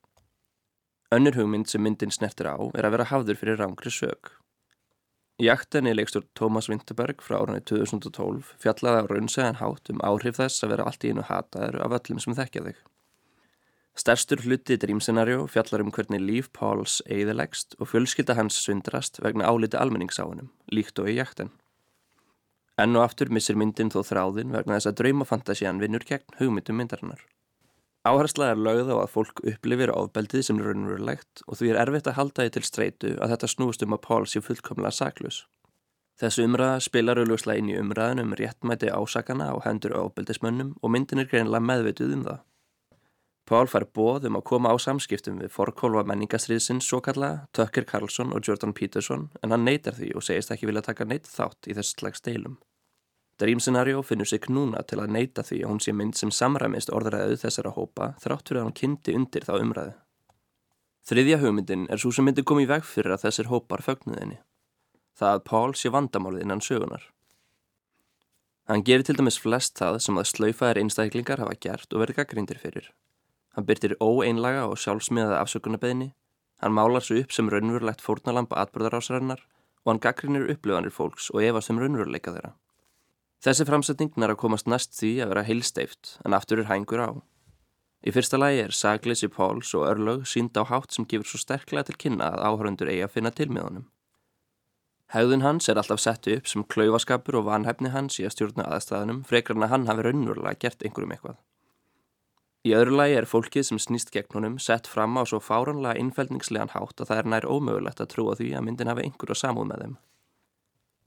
[1.15, 4.31] Önnur hugmynd sem myndin snertir á er að vera hafður fyrir rángri sög.
[5.36, 10.63] Í aktenni leikstur Tómas Vinterberg frá árunni 2012 fjallaði á raunsegan hátt um áhrif þess
[10.63, 12.78] að vera allt í einu hataður af öllum sem þekkja þig.
[14.00, 19.80] Sterstur hluti drýmscenarju fjallar um hvernig líf Páls eigðilegst og fjölskylda hans sundrast vegna áliti
[19.80, 21.52] almenningsáunum, líkt og í jakten.
[22.80, 27.19] Enn og aftur missir myndin þó þráðin vegna þess að draumafantasían vinnur gegn hugmyndum myndarinnar.
[28.06, 32.10] Áhersla er lögð á að fólk upplifir ofbeldið sem er raunverulegt og því er erfitt
[32.12, 35.39] að halda því til streitu að þetta snúst um að Pál sé fullkomlega saklus.
[36.22, 41.24] Þessu umræða spilar auðvuslega inn í umræðin um réttmæti ásakana á hendur ofbeldismönnum og myndin
[41.24, 42.44] er greinlega meðvituð um það.
[43.50, 48.38] Paul fær bóð um að koma á samskiptum við forkólfa menningastriðsins svo kalla Tucker Carlson
[48.38, 51.74] og Jordan Peterson en hann neytar því og segist ekki vilja taka neitt þátt í
[51.74, 52.62] þess slags deilum.
[53.39, 56.91] Dream Scenario finnur sig núna til að neyta því að hún sé mynd sem samræmist
[56.95, 59.95] orðræðu þessara hópa þrátt fyrir að hann kynnti undir þá umræðu.
[61.06, 64.39] Þriðja hugmyndin er svo sem myndi komið í veg fyrir að þessir hópar fögnuðinni.
[65.19, 67.04] Það að Paul sé vandamálið innan sögunar.
[68.65, 72.58] Hann gerir til dæmis flest það sem að slaufaðir einstaklingar hafa gert og verið gaggrindir
[72.63, 72.88] fyrir.
[73.54, 76.13] Hann byrtir óeinlaga og sjálfsmiðaða afsökunarbeðni,
[76.63, 79.43] hann málar svo upp sem raunverulegt fórnalampa atbyrðarásarinnar
[79.84, 82.56] og hann gaggrinir upplifanir fólks og efast um raunveruleika þeirra.
[83.45, 87.10] Þessi framsetning nær að komast næst því að vera heilsteift en aftur er hængur á.
[88.01, 91.86] Í fyrsta lagi er sagleysi Páls og örlög sínd á hátt sem gefur svo sterklega
[91.86, 93.84] til kynna að áhörundur eigi að finna til með honum.
[95.13, 99.21] Hegðun hans er alltaf sett upp sem klaufaskapur og vanhefni hans í að stjórna aðstæðanum
[99.29, 101.38] frekar en að hann hafi raunverulega gert einhverjum eitthvað.
[102.65, 106.73] Í öðru lagi er fólkið sem snýst gegn honum sett fram á svo fáranlega innfældningslegan
[106.73, 109.86] hátt að það er nær ómögulegt að trúa því að myndin hafi einhverja samúð með
[109.86, 109.97] þeim.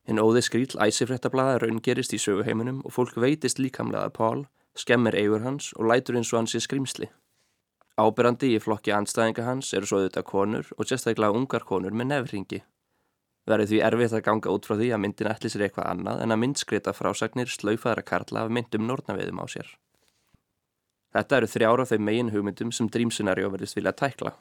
[0.09, 4.45] Hinn óði skrýll æsifrættablaða raungerist í söguheiminum og fólk veitist líkamlega að Pál
[4.79, 7.11] skemmir eigur hans og lætur eins og hans í skrimsli.
[7.99, 12.63] Ábyrrandi í flokki anstæðinga hans eru svo auðvitað konur og sérstaklega ungar konur með nefringi.
[13.49, 16.33] Verður því erfitt að ganga út frá því að myndin ætli sér eitthvað annað en
[16.33, 19.69] að myndskreita frásagnir slaufaðara karla af myndum nortnaveðum á sér.
[21.17, 24.37] Þetta eru þrjára þeim megin hugmyndum sem Dream Scenario verðist vilja tækla.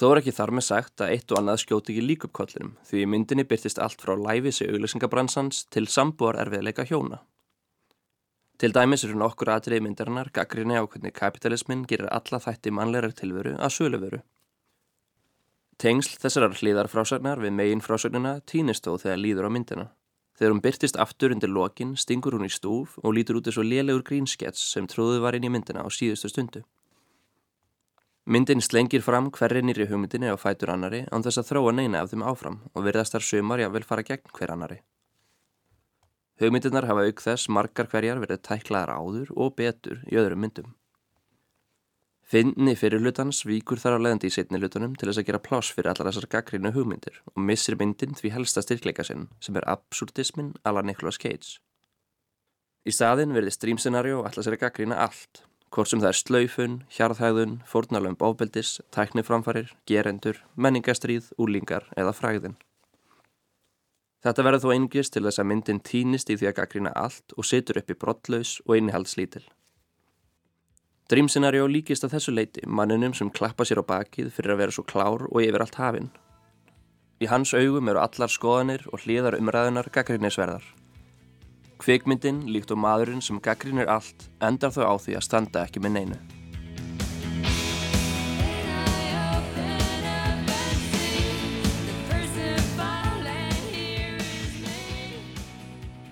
[0.00, 2.70] Þó er ekki þar með sagt að eitt og annað skjóti ekki lík upp kollinum
[2.88, 7.18] því í myndinni byrtist allt frá læfisi auglýsingabransans til sambúar erfiðleika hjóna.
[8.56, 13.54] Til dæmis eru nokkur aðrið myndarinnar gaggrinni á hvernig kapitalismin gerir alla þætti mannlegar tilveru
[13.60, 14.22] að söluveru.
[15.76, 19.86] Tengsl þessarar hlýðarfrásagnar við megin frásagnina týnist þó þegar líður á myndina.
[20.36, 24.04] Þegar hún byrtist aftur undir lokin stingur hún í stúf og lítur út þessu lélegur
[24.08, 26.64] grínskets sem tróðu var inn í myndina á síðustu stundu.
[28.26, 32.10] Myndin slengir fram hverri nýri hugmyndinni á fætur annari án þess að þróa neina af
[32.12, 34.82] þeim áfram og verðast þar sömar jável fara gegn hver annari.
[36.40, 40.70] Hugmyndinar hafa auk þess margar hverjar verið tæklaðar áður og betur í öðrum myndum.
[42.30, 45.72] Finni fyrir hlutans víkur þar á leðandi í setni hlutunum til þess að gera pláss
[45.74, 50.52] fyrir allar þessar gaggrínu hugmyndir og missir myndin því helsta styrkleika sinn sem er absurdismin
[50.62, 51.58] ala Nicolas Cage.
[52.86, 57.60] Í staðin verði streamscenario allar sér að gaggrína allt, hvort sem það er slaufun, hjarðhæðun,
[57.70, 62.56] fórnalöfum bábeldis, tækniframfarir, gerendur, menningastríð, úlingar eða fræðin.
[64.20, 67.46] Þetta verður þó einingist til þess að myndin týnist í því að gaggrína allt og
[67.48, 69.46] setur upp í brottlaus og innihaldslítil.
[71.10, 74.74] Dream Scenario líkist að þessu leiti mannunum sem klappa sér á bakið fyrir að vera
[74.76, 76.10] svo klár og yfir allt hafinn.
[77.20, 80.62] Í hans augum eru allar skoðanir og hlýðar umræðunar gaggrinnisverðar.
[81.80, 85.94] Kvikmyndin, líkt og maðurinn sem gaggrinir allt, endar þó á því að standa ekki með
[85.96, 86.18] neinu.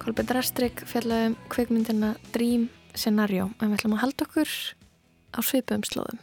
[0.00, 4.54] Kolbjörn Rastrik fjallaði um kvikmyndina Dream Scenario en við ætlum að halda okkur
[5.36, 6.22] á svipum slóðum.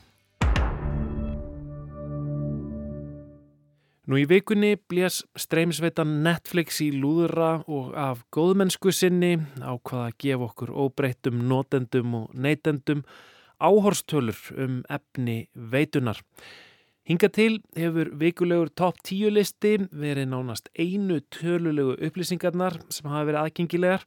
[4.06, 9.32] Nú í vikunni blés streymisveitan Netflix í lúðra og af góðmennsku sinni
[9.66, 13.02] á hvað að gefa okkur óbreyttum notendum og neytendum
[13.58, 16.22] áhorstölur um efni veitunar.
[17.10, 23.42] Hinga til hefur vikulegur top 10 listi verið nánast einu tölulegu upplýsingarnar sem hafa verið
[23.42, 24.06] aðgengilegar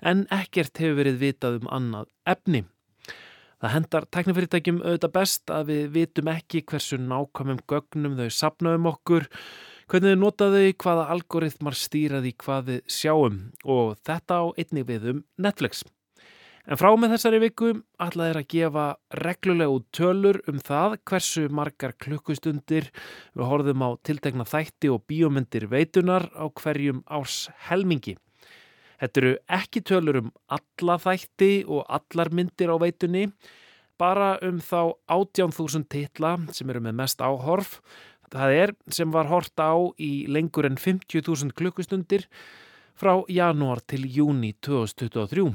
[0.00, 2.64] en ekkert hefur verið vitað um annað efni.
[3.56, 9.24] Það hendar tæknifyrirtækjum auðvitað best að við vitum ekki hversu nákvæmum gögnum þau sapnaðum okkur,
[9.88, 15.22] hvernig þau notaðu, hvaða algoritmar stýraði hvað við sjáum og þetta á einnig við um
[15.40, 15.86] Netflix.
[16.66, 18.86] En frá með þessari viku ætlað er að gefa
[19.22, 22.90] reglulega út tölur um það hversu margar klukkustundir
[23.38, 28.18] við horfum á tiltegna þætti og bíómyndir veitunar á hverjum árs helmingi.
[29.00, 33.26] Þetta eru ekki tölur um alla þætti og allar myndir á veitunni,
[34.00, 37.80] bara um þá 18.000 titla sem eru með mest áhorf.
[38.32, 42.26] Það er sem var hort á í lengur en 50.000 klukkustundir
[42.96, 45.52] frá janúar til júni 2023.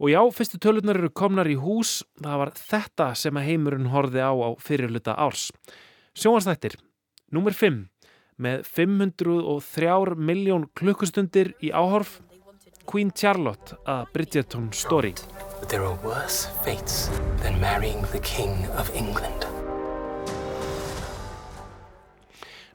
[0.00, 4.22] Og já, fyrstu tölunar eru komnar í hús, það var þetta sem að heimurinn horfi
[4.24, 5.50] á á fyrirluta árs.
[6.16, 6.78] Sjónastættir,
[7.28, 7.89] nummer 5
[8.40, 12.18] með 503 miljón klukkustundir í áhorf
[12.88, 15.12] Queen Charlotte að Bridgerton Story
[15.68, 17.10] There are worse fates
[17.42, 19.44] than marrying the king of England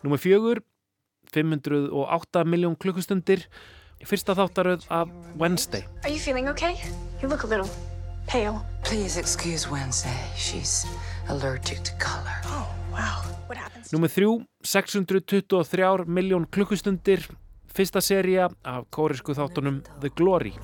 [0.05, 0.61] Númer fjögur
[1.33, 3.47] 508 miljón klukkustundir
[3.99, 6.77] í fyrsta þáttaröð af Wednesday Are you feeling okay?
[7.21, 7.69] You look a little
[8.27, 8.65] Pale.
[8.83, 10.19] Please excuse Wednesday.
[10.35, 10.85] She's
[11.29, 12.37] allergic to color.
[12.45, 13.35] Oh, wow,
[13.93, 14.29] Númið þrjú,
[14.65, 17.27] 623 miljón klukkustundir.
[17.75, 20.55] Fyrsta seria af kórisku þáttunum The Glory.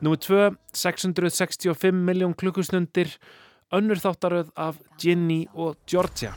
[0.00, 3.14] Númið tvö, 665 miljón klukkustundir.
[3.70, 6.34] Önnur þáttaröð af Ginny og Georgia.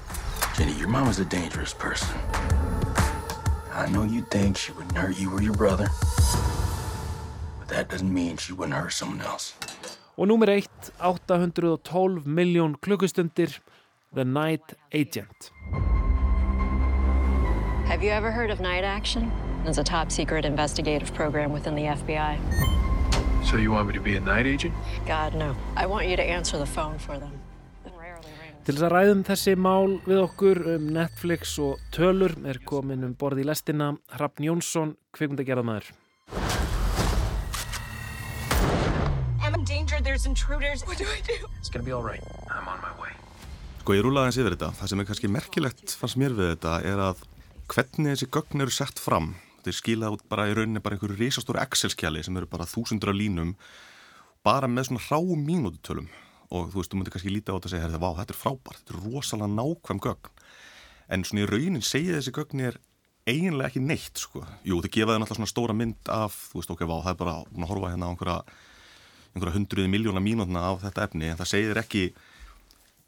[0.59, 2.13] Jenny, your mom is a dangerous person.
[3.73, 5.89] I know you think she wouldn't hurt you or your brother.
[10.17, 13.59] Og númer eitt, 812 miljón klukkustundir,
[14.13, 15.51] The Night Agent.
[17.87, 19.31] Have you ever heard of Night Action?
[19.65, 22.37] It's a top secret investigative program within the FBI.
[23.43, 24.73] So you want me to be a night agent?
[25.05, 25.55] God, no.
[25.75, 27.31] I want you to answer the phone for them.
[28.63, 33.11] Til þess að ræðum þessi mál við okkur um Netflix og tölur er komin um
[33.19, 35.89] borð í lestina Hrafn Jónsson, kvikmundagerðamæður.
[40.13, 40.85] There's intruders.
[40.85, 41.47] What do I do?
[41.57, 42.21] It's gonna be all right.
[42.45, 43.09] I'm on my way.
[43.79, 44.67] Sko ég rúlaði hans yfir þetta.
[44.77, 47.23] Það sem er kannski merkilegt fannst mér við þetta er að
[47.73, 49.31] hvernig þessi gögn eru sett fram.
[49.55, 53.09] Þetta er skilað út bara í rauninni bara einhverju risastóru Excel-skjali sem eru bara þúsundra
[53.09, 53.55] línum
[54.45, 56.11] bara með svona hráum mínútutölum
[56.53, 58.83] og þú veist, þú myndir kannski líta á þetta og segja, vá, þetta er frábært,
[58.83, 60.43] þetta er rosalega nákvæm gögn
[61.09, 62.77] en svona í raunin segja þessi gögn er
[63.25, 66.75] eiginlega ekki neitt, sko jú, þau gefa þau náttúrulega svona stóra mynd af þú veist,
[66.75, 68.37] ok, vá, það er bara að horfa hérna á einhverja
[69.33, 72.05] einhverja hundruði miljóna mínútna af þetta efni, en það segir ekki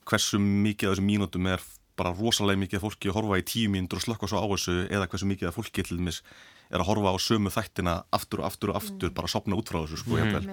[0.10, 1.64] hversu mikið af þessum mínútum er
[1.96, 4.76] bara rosalega mikið af fólki að horfa í tíu mínútur og slökka svo á þessu
[4.90, 6.22] eða hversu mikið af fólki til dæmis
[6.70, 9.72] er að horfa á sömu þættina aftur og aftur og aftur, bara að sopna út
[9.72, 10.48] frá þessu, sko, mm.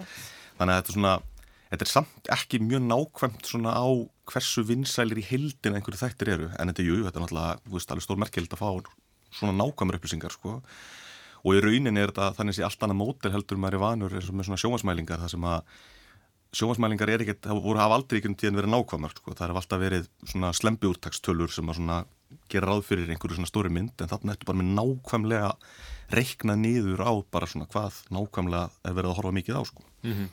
[0.61, 1.14] þannig að þetta er svona
[1.72, 3.88] þetta er samt ekki mjög nákvæmt svona á
[4.28, 7.94] hversu vinsælir í heildin einhverju þættir eru, en þetta jú, þetta er náttúrulega, þú veist,
[7.94, 8.68] alveg stór merkjöld að fá
[9.32, 10.58] svona nákvæmur upplýsingar, sko
[11.42, 14.31] og í raunin er þetta þannig að allt annað mótel heldur maður er vanur eins
[14.31, 15.76] og með svona sjómasmælingar það sem að
[16.52, 19.81] sjómasmælingar er ekkert, það voru hafa aldrei einhvern tíðan verið nákvæmar, sko, það er alltaf
[19.81, 22.02] verið svona slembi úrtakstölur sem að svona
[22.52, 25.50] gera ráð fyrir einhverju svona stóri mynd en þarna ertu bara með nákvæmlega
[26.12, 29.85] reikna niður á bara svona hvað nákvæmlega er verið að horfa mikið á sko.
[30.02, 30.28] Mm -hmm.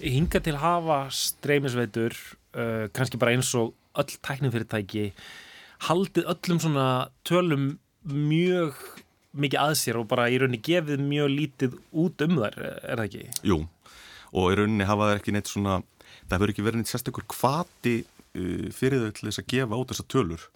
[0.00, 2.16] Hinga til hafa streymisveitur
[2.56, 5.12] uh, kannski bara eins og öll tæknifyrirtæki
[5.88, 8.74] haldið öllum svona tölum mjög
[9.36, 13.04] mikið að sér og bara í rauninni gefið mjög lítið út um þar, er það
[13.06, 13.24] ekki?
[13.50, 13.58] Jú,
[14.32, 15.80] og í rauninni hafa það ekki neitt svona,
[16.28, 19.92] það hefur ekki verið neitt sérstakur kvati uh, fyrir þau til þess að gefa út
[19.92, 20.48] þessa tölur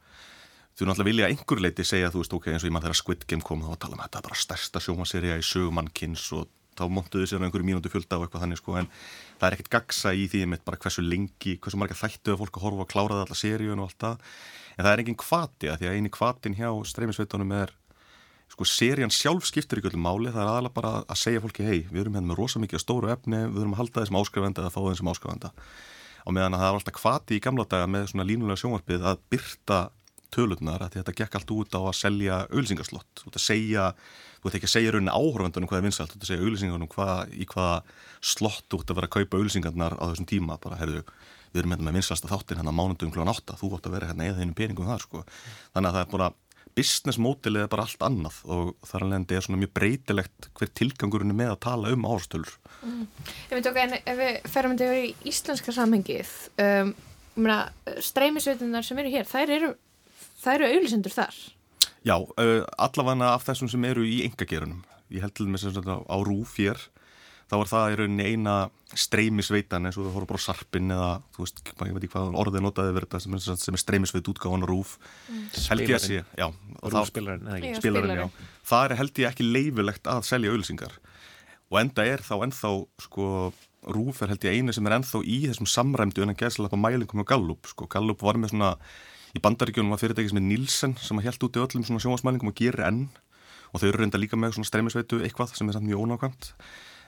[0.73, 3.27] þú náttúrulega vilja einhver leiti segja þú veist ok, eins og ég mann þegar Squid
[3.29, 7.29] Game kom þá að tala um þetta bara stærsta sjómaserja í sögumannkins og þá montuðu
[7.29, 8.89] sér einhverju mínúti fjölda og eitthvað þannig sko en
[9.37, 12.57] það er ekkert gagsa í því með bara hversu lengi, hversu marga þættu að fólk
[12.57, 14.25] að horfa og kláraði alla seríun og allt það
[14.73, 17.75] en það er engin kvati að því að eini kvatin hjá streymisveitunum er
[18.53, 20.33] sko serían sjálf skiptir ykkur máli.
[20.33, 23.11] Það er aðalega bara að segja fólki hei við erum hérna með rosa mikið stóru
[23.13, 25.53] efni við erum að halda þessum áskrifenda eða fá þessum áskrifenda
[26.23, 29.23] og meðan að það var alltaf kvati í gamla daga með svona línulega sjónvarpið að
[29.33, 29.81] byrta
[30.33, 33.89] tölurnar að þetta gekk allt út á að selja auðlýsingarslott, þú ert að segja
[34.41, 36.93] þú ert ekki að segja rauninni áhörfandunum hvað er vinsalt þú ert að segja auðlýsingarnum
[36.93, 37.75] hvað, í hvaða
[38.33, 41.03] slott þú ert að vera að kaupa auðlýsingarnar á þessum tíma, bara herðu,
[41.53, 43.27] við erum hérna með vinsalsta þáttin hérna mánundum kl.
[43.29, 45.25] 8 þú átt að vera hérna eða þeinum peningum þar sko.
[45.77, 46.31] Þannig að það er bara,
[46.79, 51.35] business mótilið er bara allt annað og þar alveg er svona mjög breytilegt hver tilgangurinn
[51.35, 53.07] er með að tala um ástölur mm.
[53.53, 56.95] Ef við ferum þetta yfir í íslenska samhengið um,
[58.05, 59.73] streymisveitunar sem eru hér, þær eru
[60.59, 61.37] eru auðlisendur þar?
[62.03, 64.83] Já, uh, allavega af þessum sem eru í engagerunum.
[65.13, 66.81] Ég held til þess að á rúf hér,
[67.53, 68.55] þá er það í rauninni eina
[68.97, 72.65] streymisveitan eins og þú horfður bara sarpin eða, þú veist, ég veit ekki hvað orðið
[72.65, 74.95] notaði verið þetta sem er, sem er streymisveit útgáðan á rúf.
[75.29, 75.45] Mm.
[75.73, 76.47] Held ég að sé, já.
[76.83, 77.75] Rúfspilarinn, eða ekki?
[77.81, 78.49] Spilarinn, já.
[78.73, 80.99] Það er held ég ekki leifilegt að selja auðlisingar.
[81.73, 82.73] Og enda er þá ennþá,
[83.07, 83.29] sko,
[83.97, 86.85] rúf er held ég einu sem er ennþá í þessum samræmdu en að upp á
[86.85, 87.89] mælingum á Gallup, sko.
[87.93, 88.77] Gallup var með svona
[89.33, 92.53] í bandaríkjónum var fyrirtæki sem er Nielsen sem að held út í öllum svona sjónvarsmælingum
[92.53, 93.07] og gerir enn
[93.73, 96.51] og þau eru reynda líka með svona streymisveitu eitthvað sem er samt mjög ónákvæmt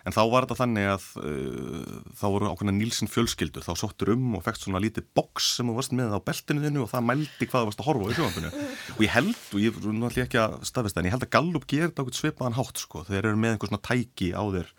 [0.05, 4.35] en þá var þetta þannig að uh, þá voru ákveðna Nielsen fjölskyldur þá sóttur um
[4.39, 7.49] og fekst svona lítið boks sem þú varst með á beltinu þinu og það mældi
[7.49, 10.43] hvað þú varst að horfa í sjónvarsmælinu og ég held, og ég er náttúrulega ekki
[10.43, 13.41] að staðvista en ég held að Gallup gerir þetta okkur svipaðan hátt sko, þeir eru
[13.41, 14.75] með einhver svona tæki á þér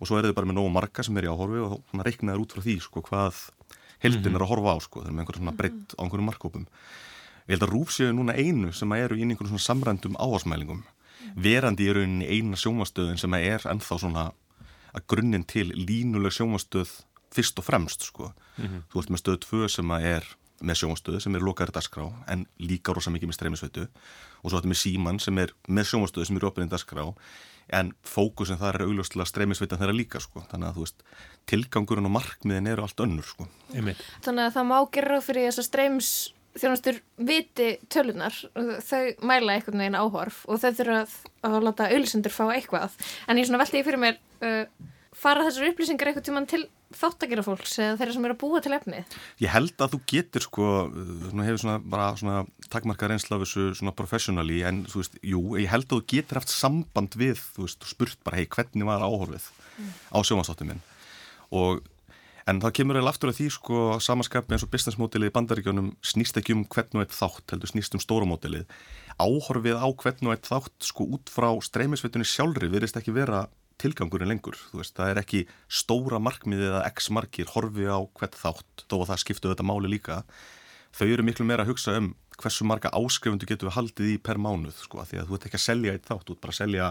[0.00, 2.44] og svo eru þau bara með nógu marga sem er í áhorfi og þá reiknaður
[2.44, 3.40] út frá því sko, hvað
[4.00, 6.64] heldin er að horfa á sko, þeir eru með einhverjum svona breytt á einhverjum markkópum.
[7.44, 10.80] Ég held að Rúf séu núna einu sem eru í einhverjum svona samrændum áhersmælingum,
[11.36, 14.30] verandi í rauninni eina sjómastöðin sem er ennþá svona
[14.94, 16.92] að grunninn til línuleg sjómastöð
[17.30, 18.32] fyrst og fremst sko.
[18.56, 18.82] Mm -hmm.
[18.92, 20.24] Þú ert með stöð 2 sem er
[20.60, 23.86] með sjónvastöðu sem er lokaður dagskrá en líka rosa mikið með streymisveitu
[24.42, 27.06] og svo þetta með síman sem er með sjónvastöðu sem er opininn dagskrá
[27.72, 30.42] en fókusin þar er augljóslega streymisveitan þeirra líka sko.
[30.50, 31.02] þannig að þú veist,
[31.46, 33.46] tilgangurinn og markmiðin eru allt önnur sko.
[33.72, 36.10] Þannig að það má gera fyrir þess að streyms
[36.58, 38.34] þjónastur viti tölunar
[38.82, 41.12] þau mæla einhvern veginn áhorf og þau þurfa að,
[41.46, 42.96] að láta auðlisendur fá eitthvað
[43.28, 46.64] en ég svona veldi ég fyrir mér uh, fara þessar upplýsingar eitthvað tíman til
[46.96, 49.02] þáttakera fólks eða þeirra sem eru að búa til efni
[49.42, 52.40] Ég held að þú getur sko svona, hefur svona bara svona
[52.72, 56.40] takmarka reynsla af þessu svona professionally en þú veist, jú, ég held að þú getur
[56.40, 59.94] haft samband við, þú veist, spurt bara hei, hvernig var áhorfið mm.
[60.10, 60.82] á sjómanstáttum minn?
[61.54, 61.84] Og
[62.50, 65.92] en það kemur eða aftur að því sko samanskapi eins og business modelið í bandaríkjónum
[66.06, 68.66] snýst ekki um hvern og eitt þátt heldur snýst um stóra modelið
[69.20, 73.44] áhorfið á hvern og eitt þátt sko út frá streymisveitunni sjálfri virðist ekki vera
[73.80, 78.86] tilgangurinn lengur, veist, það er ekki stóra markmiðið eða x markir horfi á hvert þátt,
[78.86, 80.22] þó að það skiptu þetta máli líka,
[80.96, 84.40] þau eru miklu meira að hugsa um hversu marga áskrifundu getur við haldið í per
[84.40, 86.60] mánuð, sko, því að þú ert ekki að selja eitt þátt, þú ert bara að
[86.60, 86.90] selja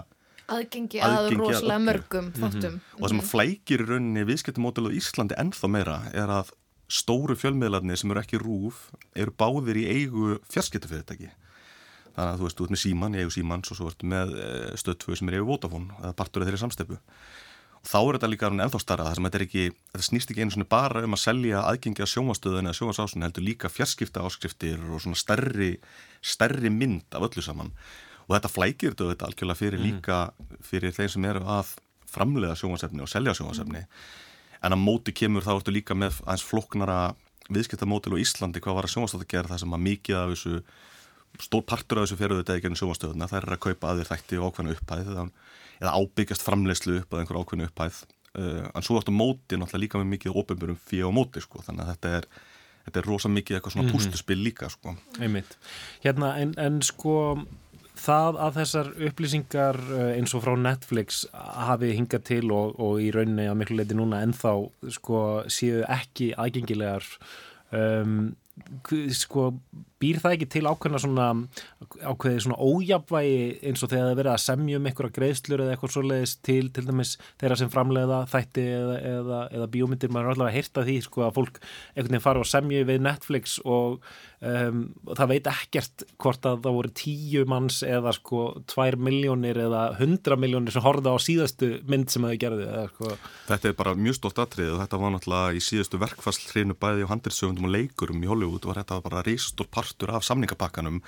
[0.50, 2.40] aðgengi, aðgengi að rosalega mörgum mhm.
[2.42, 2.74] þáttum.
[2.74, 2.96] Mm -hmm.
[2.98, 6.54] Og það sem flækir í rauninni viðskiptumódelu í Íslandi ennþá meira er að
[6.90, 11.30] stóru fjölmiðlarnir sem eru ekki rúf eru báðir í eigu fjarskiptufyrirtæki
[12.20, 14.34] þannig að þú veist, þú ert með síman, ég hef síman og svo ertu með
[14.40, 17.00] eh, stöðtvöðu sem er yfir Votafón eða partur af þeirri samstefnu
[17.80, 20.56] og þá er þetta líka ennþá starra þar sem þetta, ekki, þetta snýst ekki einu
[20.56, 25.04] svona bara um að selja aðgengi að sjómastöðun eða sjómasásun heldur líka fjarskipta áskriftir og
[25.04, 25.70] svona stærri,
[26.20, 27.72] stærri mynd af öllu saman.
[28.28, 29.86] Og þetta flækir þetta algjörlega fyrir mm.
[29.88, 30.20] líka
[30.66, 31.72] fyrir þeir sem eru að
[32.10, 33.86] framlega sjómasefni og selja sjómasefni
[34.60, 37.00] en að móti kemur þá ertu líka með aðeins floknara
[37.50, 40.62] viðskiptamótil og Íslandi hvað var að sjómastöðu gera það sem að mikið af þessu
[41.40, 44.40] stór partur af þessu fyrir þetta ekki ennum sjómastöðuna, það er að kaupa aðeir þætti
[44.40, 45.26] og ákveðna upphæð eða,
[45.80, 48.00] eða ábyggjast framlegslu upp að einhver ákveðna upphæð
[48.40, 51.86] uh, en svo áttu móti náttúrulega líka með mikið óbyrgurum fyrir og móti sko, þannig
[51.86, 52.30] að þetta er
[52.90, 53.96] þetta er rosa mikið eitthvað svona -hmm.
[53.96, 54.96] pústuspill líka sko.
[55.20, 55.58] Einmitt.
[56.04, 57.16] Hérna en, en sko
[58.00, 61.26] það að þessar upplýsingar uh, eins og frá Netflix
[61.70, 64.54] hafi hingað til og, og í rauninni að miklu leiti núna ennþá
[64.96, 65.22] sko
[65.52, 67.06] séu ekki aðgengilegar
[67.76, 68.36] um,
[69.16, 69.52] sko
[70.00, 71.28] býr það ekki til ákveðna svona
[72.08, 75.94] ákveði svona ójapvægi eins og þegar það verið að semja um einhverja greiðslur eða eitthvað
[75.96, 80.50] svoleiðis til til dæmis þeirra sem framleiða þætti eða, eða, eða bíómyndir, maður er alltaf
[80.50, 84.00] að heyrta því sko að fólk einhvern veginn fara og semja við Netflix og,
[84.40, 89.84] um, það veit ekkert hvort að það voru tíu manns eða sko tvær miljónir eða
[90.00, 93.14] hundra miljónir sem horfða á síðastu mynd sem þau gerði eða, sko.
[93.50, 97.12] Þetta er bara mjög stórt atrið og þetta var náttúrulega í síðastu verkfallshrinu bæði á
[97.12, 101.02] handirsögundum og leikurum í Hollywood og þetta var bara reystur partur af samningapakkanum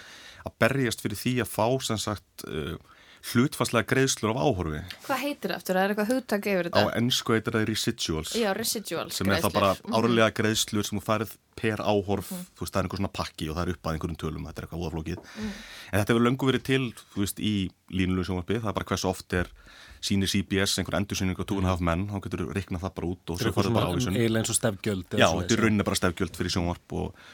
[0.48, 2.76] að berjast fyrir því að fá sem sagt uh,
[3.22, 4.80] hlutfarslega greiðslur af áhorfi.
[5.06, 5.78] Hvað heitir það eftir?
[5.78, 6.82] Það er eitthvað hugtak yfir þetta?
[6.82, 8.32] Á ennsku heitir það residuals.
[8.34, 9.38] Já, residuals sem greiðslur.
[9.38, 12.48] er það bara árlega greiðslur sem þú farið per áhorf, mm.
[12.58, 14.64] þú veist það er einhver svona pakki og það er upp að einhverjum tölum, þetta
[14.64, 15.22] er eitthvað óaflókið.
[15.22, 15.54] Mm.
[15.92, 16.82] En þetta hefur löngu verið til,
[17.14, 17.54] þú veist, í
[17.94, 19.54] línulegu sjónvarpi, það er bara hversu oft er
[20.02, 22.96] sínir CBS einhver endursynning á Two and a Half Men, þá getur þú reiknað það
[22.98, 24.18] bara út og svo farið bara ávísun.
[24.18, 25.14] Eða eins og stefgjöld.
[25.14, 27.28] Já, þetta er rauninni bara stefgjöld fyrir sjónvarp og,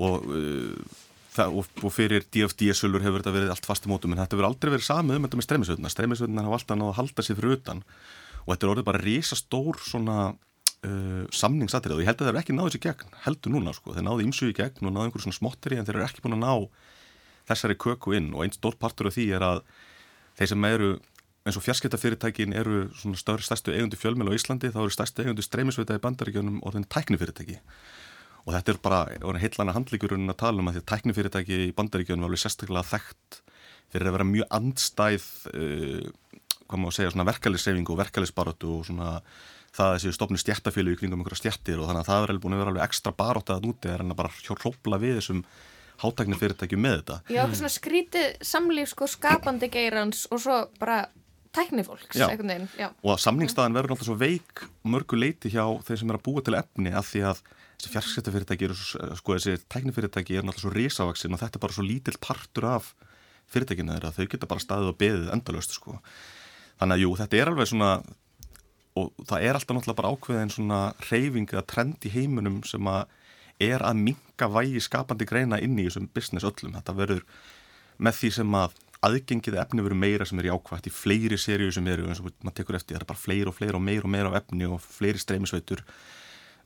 [0.00, 0.98] og uh,
[1.34, 4.72] það, og, og fyrir DFD-sölur hefur þetta verið allt fasti mótum en þetta hefur aldrei
[4.74, 7.82] verið samið um þetta með streymisvölduna streymisvölduna hafa alltaf náðu að halda sér fyrir utan
[8.44, 12.40] og þetta er orðið bara risastór svona uh, samningsatrið og ég held að það er
[12.42, 15.40] ekki náðu sér gegn heldur núna sko, þeir náðu ímsugi gegn og náðu einhverjum svona
[15.40, 16.52] smotteri en þeir eru ekki búin að ná
[17.50, 19.62] þessari köku inn og einn stór partur af því er að
[20.38, 20.90] þeir sem eru
[21.46, 25.96] eins og fjarskiptafyrirtækin eru svona stærstu eigundu fjölmjöl á Íslandi þá eru stærstu eigundu streymisveita
[25.96, 27.56] í bandaríkjunum þenn tæknifyrirtæki
[28.46, 32.24] og þetta er bara heitlana handlíkurinn að tala um að því að tæknifyrirtæki í bandaríkjunum
[32.24, 33.40] var alveg sérstaklega þekkt
[33.90, 36.10] fyrir að vera mjög andstæð uh,
[36.70, 39.14] hvað maður segja, svona verkefliðssefingu og verkefliðsbaróttu og svona
[39.74, 42.44] það að þessi stofnir stjættafjölu í kringum einhverja stjættir og þannig að það er alveg
[42.44, 44.32] búin að vera alveg ekstra barótt að núti en að bara
[44.62, 45.44] hrópla við þessum
[46.00, 47.16] hátæknifyrirtækjum með þetta.
[47.28, 51.04] Já, svona skrítið samlíf sko skapandi geirans og svo bara
[51.54, 52.28] tæknifólks já.
[52.78, 52.88] Já.
[53.02, 56.44] og að samningstaðan verður alltaf svo veik mörgu leiti hjá þeir sem er að búa
[56.46, 57.40] til efni að því að
[57.80, 58.76] þessi fjarskiptafyrirtæki eru,
[59.16, 62.90] sko þessi tæknifyrirtæki er náttúrulega svo risavaksin og þetta er bara svo lítill partur af
[63.50, 65.96] fyrirtækinu þeirra, þau geta bara staðið og beðið endalöst sko.
[66.80, 67.92] Þannig að jú, þetta er alveg svona
[69.00, 73.16] og það er alltaf náttúrulega bara ákveðin svona reyfing eða trend í heiminum sem að
[73.60, 76.74] er að minga vægi skapandi greina inn í þessum business öllum.
[76.78, 77.24] Þetta verður
[78.00, 81.86] með því sem að aðgengið efni verður meira sem er jákvægt í fleiri sériu sem
[81.88, 84.12] eru eins og maður tekur eftir, það er bara fleiri og fleiri og meira og
[84.12, 85.84] meira á efni og fleiri streymisveitur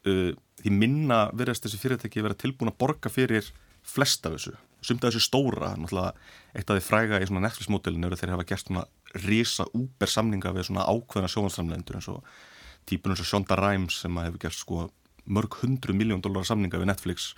[0.08, 0.30] uh,
[0.62, 3.50] því minna verðast þessi fyrirtæki vera tilbúin að borga fyrir
[3.84, 6.14] flest af þessu, sumt af þessu stóra náttúrulega
[6.56, 8.86] eitt af því fræga í svona Netflix-módelinu eru þeir hafa gert svona
[9.24, 12.24] risa úber samninga við svona ákveðna sjónastramlendur eins og
[12.88, 14.88] típun eins og Shonda Rhimes sem hefur gert sko
[15.24, 17.32] mörg hundru miljón dólar samninga við Netflix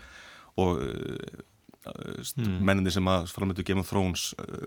[0.59, 1.43] og uh,
[1.87, 2.59] mm.
[2.65, 4.67] menninni sem að framöndu Game of Thrones uh,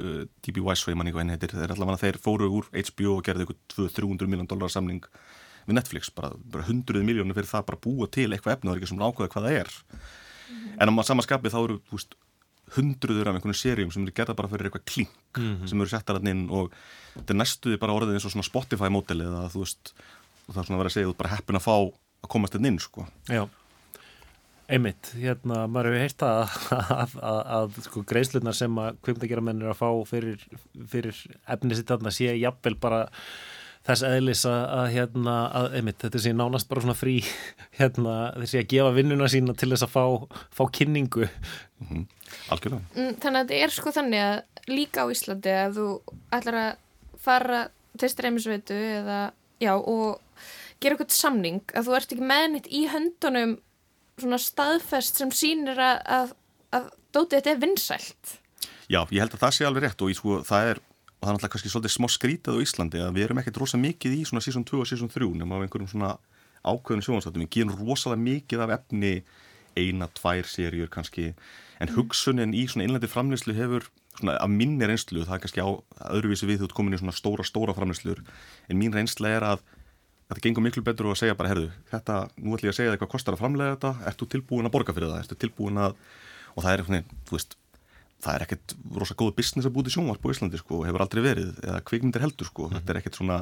[0.00, 0.62] uh, D.B.
[0.64, 3.26] Weiss og ég man ekki hvað henni heitir þeir, allavega, þeir fóru úr HBO og
[3.26, 5.04] gerði eitthvað 200-300 miljón dólar samning
[5.66, 8.76] við Netflix, bara, bara 100 miljónir fyrir það bara búa til eitthvað efni og það
[8.76, 10.68] er ekki svona ákveða hvað það er mm.
[10.82, 12.16] en á samanskapið þá eru veist,
[12.76, 15.66] hundruður af einhvern sérium sem eru gerða bara fyrir eitthvað klink mm -hmm.
[15.68, 16.72] sem eru settar hann inn og
[17.14, 19.92] þetta næstuði bara orðið eins og svona Spotify mótilið að þú veist
[20.46, 22.54] og það er svona að vera að segja þú bara heppin að fá að komast
[22.54, 23.48] inn inn sko Já
[24.72, 26.52] Einmitt, hérna, maður hefur heilt að,
[26.96, 30.44] að, að, að sko, greiðslunar sem að kvimdagjara menn er að fá fyrir,
[30.88, 31.18] fyrir
[31.50, 33.02] efni sitt að sé jafnvel bara
[33.86, 35.36] þess eðlis að, hérna,
[35.74, 37.18] einmitt, þetta sé nánast bara svona frí,
[37.80, 40.04] hérna, þessi að gefa vinnuna sína til þess að fá,
[40.54, 41.28] fá kynningu.
[41.82, 42.08] Mm -hmm.
[42.54, 42.82] Algjörlega.
[42.94, 44.36] Þannig að þetta er sko þannig að
[44.72, 45.86] líka á Íslandi að þú
[46.32, 46.72] ætlar að
[47.22, 47.62] fara
[47.98, 49.20] til streymisveitu eða,
[49.60, 50.20] já, og
[50.82, 53.58] gera eitthvað samning að þú ert ekki meðnitt í höndunum
[54.20, 56.32] svona staðfest sem sínir að, að,
[56.76, 58.38] að dótið þetta er vinsælt
[58.90, 60.80] Já, ég held að það sé alveg rétt og ég, sko, það er,
[61.22, 63.78] og það er náttúrulega kannski svolítið smá skrítið á Íslandi að við erum ekkert rosa
[63.78, 66.16] mikið í svona season 2 og season 3 nema af einhverjum svona
[66.66, 69.12] ákveðinu sjónastáttum við gerum rosalega mikið af efni
[69.78, 71.30] eina, tvær serjur kannski.
[71.78, 71.94] En mm.
[71.94, 73.86] hugsunin í svona innlendi framleyslu hefur
[74.18, 75.70] svona af minni reynslu, það er kannski á
[76.10, 78.20] öðruvísi við þú ert komin í svona stóra, stóra framleyslur
[78.68, 79.62] en mín reynsla er að
[80.28, 82.92] þetta gengur miklu betur og að segja bara, herðu, þetta, nú ætlum ég að segja
[82.92, 85.96] það hvað kostar að framlega þetta, ertu tilbúin að borga fyrir það, ertu tilbúin að,
[86.52, 87.56] og það er eitthvað, þú veist,
[88.22, 91.22] það er ekkert rosa góð business að búið í sjónvarp á Íslandi, sko, hefur aldrei
[91.24, 92.76] verið, eða kvikmyndir heldur, sko, mm.
[92.78, 93.38] þetta er ekkert svona,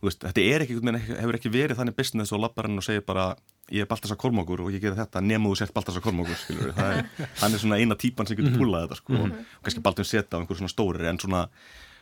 [0.00, 0.88] veist, þetta er ekkert,
[1.20, 3.26] hefur ekki verið þannig business og labbarinn og segja bara,
[3.70, 6.96] ég er Baltasar Kormákur og ég gera þetta, nemu þú sért Baltasar Kormákur, skilur, það
[6.96, 9.52] er, hann er svona eina típan sem getur púlað þetta, sko, mm -hmm.
[9.60, 11.44] og kannski Baltasar setja á einhver svona stóri, en svona,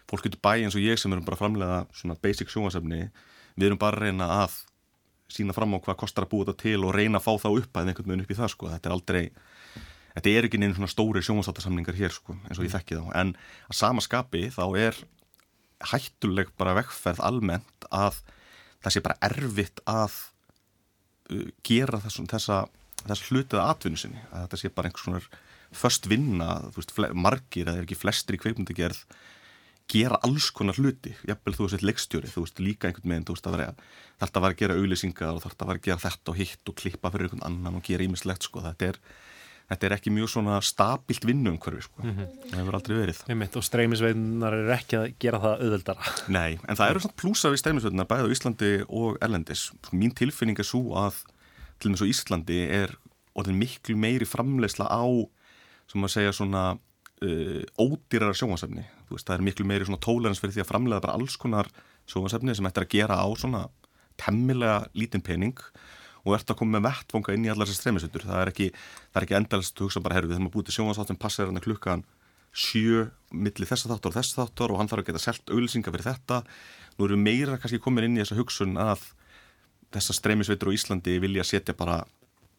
[0.08, 3.10] fólk getur bæ eins og ég sem erum bara framlega svona basic sjónvarsefni
[3.58, 4.54] við erum bara að reyna að
[5.28, 7.76] sína fram á hvað kostar að búa þetta til og reyna að fá þá upp
[7.76, 8.70] að einhvern veginn upp í það sko.
[8.72, 9.24] þetta er aldrei,
[10.14, 13.06] þetta er ekki neina svona stóri sjónvarsáttarsamlingar hér sko, eins og ég þekki þá.
[13.20, 13.34] En
[13.68, 14.98] að sama skapi þá er
[15.92, 18.22] hættuleg bara vekkferð almennt að
[18.82, 20.16] það sé bara erfitt að
[21.32, 22.64] uh, gera þessum, þessa,
[23.04, 25.22] þessa hlutið að atvinnu sinni, að þetta sé bara einhvers svona
[25.78, 29.02] först vinna, þú veist, margir eða ekki flestir í kveipmundigerð
[29.88, 31.14] gera alls konar hluti.
[31.28, 33.86] Jafnvel þú veist leikstjóri, þú veist líka einhvern veginn þú veist að vera,
[34.20, 36.72] þarf að vera að gera auðlýsingar og þarf að vera að gera þetta og hitt
[36.72, 38.64] og klippa fyrir einhvern annan og gera ímislegt sko.
[38.64, 39.00] Þetta er,
[39.68, 42.36] þetta er ekki mjög svona stabilt vinnu umhverfi sko, mm -hmm.
[42.50, 43.22] það hefur aldrei verið.
[43.28, 46.14] Einmitt, og streymisveinar eru ekki að gera það auðveldara.
[46.38, 49.68] Nei, en það eru svona plúsa við streymisveinar bæðið á Íslandi og Erlendis.
[49.68, 51.22] Sko, mín tilfinning er svo að
[51.78, 52.96] til og með svo Íslandi er
[53.38, 55.04] orðin miklu meiri framlegsla á
[55.88, 60.70] sem að segja svona uh, ódýrara sjónvarsefni það er miklu meiri tólerans fyrir því að
[60.72, 61.70] framlega bara alls konar
[62.08, 63.68] sjónvarsefni sem ættir að gera á svona
[64.18, 65.58] temmilega lítinn pening
[66.24, 68.70] og ert að koma með vettfonga inn í allar þessar streymisuttur það er ekki,
[69.22, 72.04] ekki endalist hugsa bara herru við þurfum að búið til sjónvarsþátt sem passar hérna klukkan
[72.58, 76.08] sjö millir þessa þáttur og þessa þáttur og hann þarf að geta selt auðlýsinga fyrir
[76.08, 76.42] þetta.
[76.98, 79.04] Nú eru meira kannski komin inn í þessa hugsun að
[79.94, 82.00] þessar streymisveitur á Íslandi vilja setja bara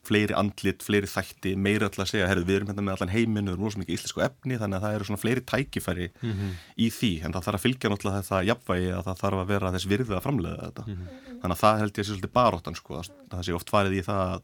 [0.10, 3.46] fleiri andlit, fleiri þætti, meira alltaf að segja herru, við erum hérna með allan heiminu,
[3.50, 6.56] við erum rosa mikið íslensku efni þannig að það eru svona fleiri tækifæri mm -hmm.
[6.86, 9.74] í því, en það þarf að fylgja náttúrulega þetta jafnvægi að það þarf að vera
[9.76, 11.38] þess virðið að framlega þetta, mm -hmm.
[11.42, 14.00] þannig að það held ég að sé svolítið baróttan sko, að það sé oft farið
[14.00, 14.42] í það að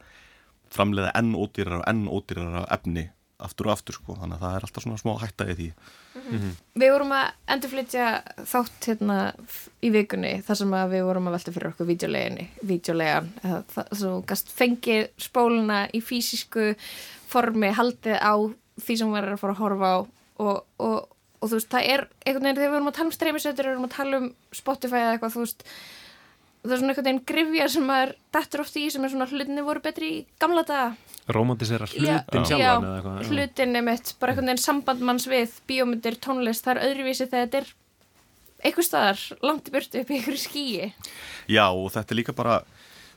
[0.76, 3.10] framlega enn ódýrar og enn ódýrar efni
[3.44, 5.68] aftur og aftur sko, þannig að það er alltaf svona smá hættaði því.
[6.16, 6.52] Mm -hmm.
[6.82, 7.26] Við vorum að
[7.56, 8.06] endurflytja
[8.52, 9.18] þátt hérna
[9.82, 13.34] í vikunni þar sem við vorum að velta fyrir okkur videoleginni, videolegan
[13.92, 16.76] svo gast fengið spóluna í fysisku
[17.28, 18.34] formi haldið á
[18.80, 19.98] því sem erum að fara að horfa á.
[20.36, 20.98] Og, og,
[21.40, 23.76] og þú veist, það er einhvern veginn þegar við vorum að tala um streymisötur, við
[23.76, 25.64] vorum að tala um Spotify eða eitthvað, þú veist
[26.66, 29.66] það er svona einhvern veginn grifja sem er dættur oft í sem er svona hlutinni
[29.66, 30.96] voru betri í gamla daga
[31.34, 36.66] Romantisera hlutin sjálfan eða eitthvað Hlutin er mitt, bara einhvern veginn sambandmanns við bíómyndir, tónlist,
[36.68, 37.72] það er öðruvísi þegar þetta er
[38.66, 40.92] eitthvað staðar langt í burtu upp í einhverju skíi
[41.52, 42.60] Já og þetta er líka bara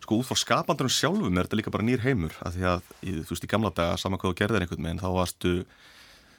[0.08, 3.34] sko út frá skapandunum sjálfum er þetta líka bara nýr heimur af því að þú
[3.34, 5.54] veist í gamla daga saman hvað þú gerðir einhvern veginn þá varstu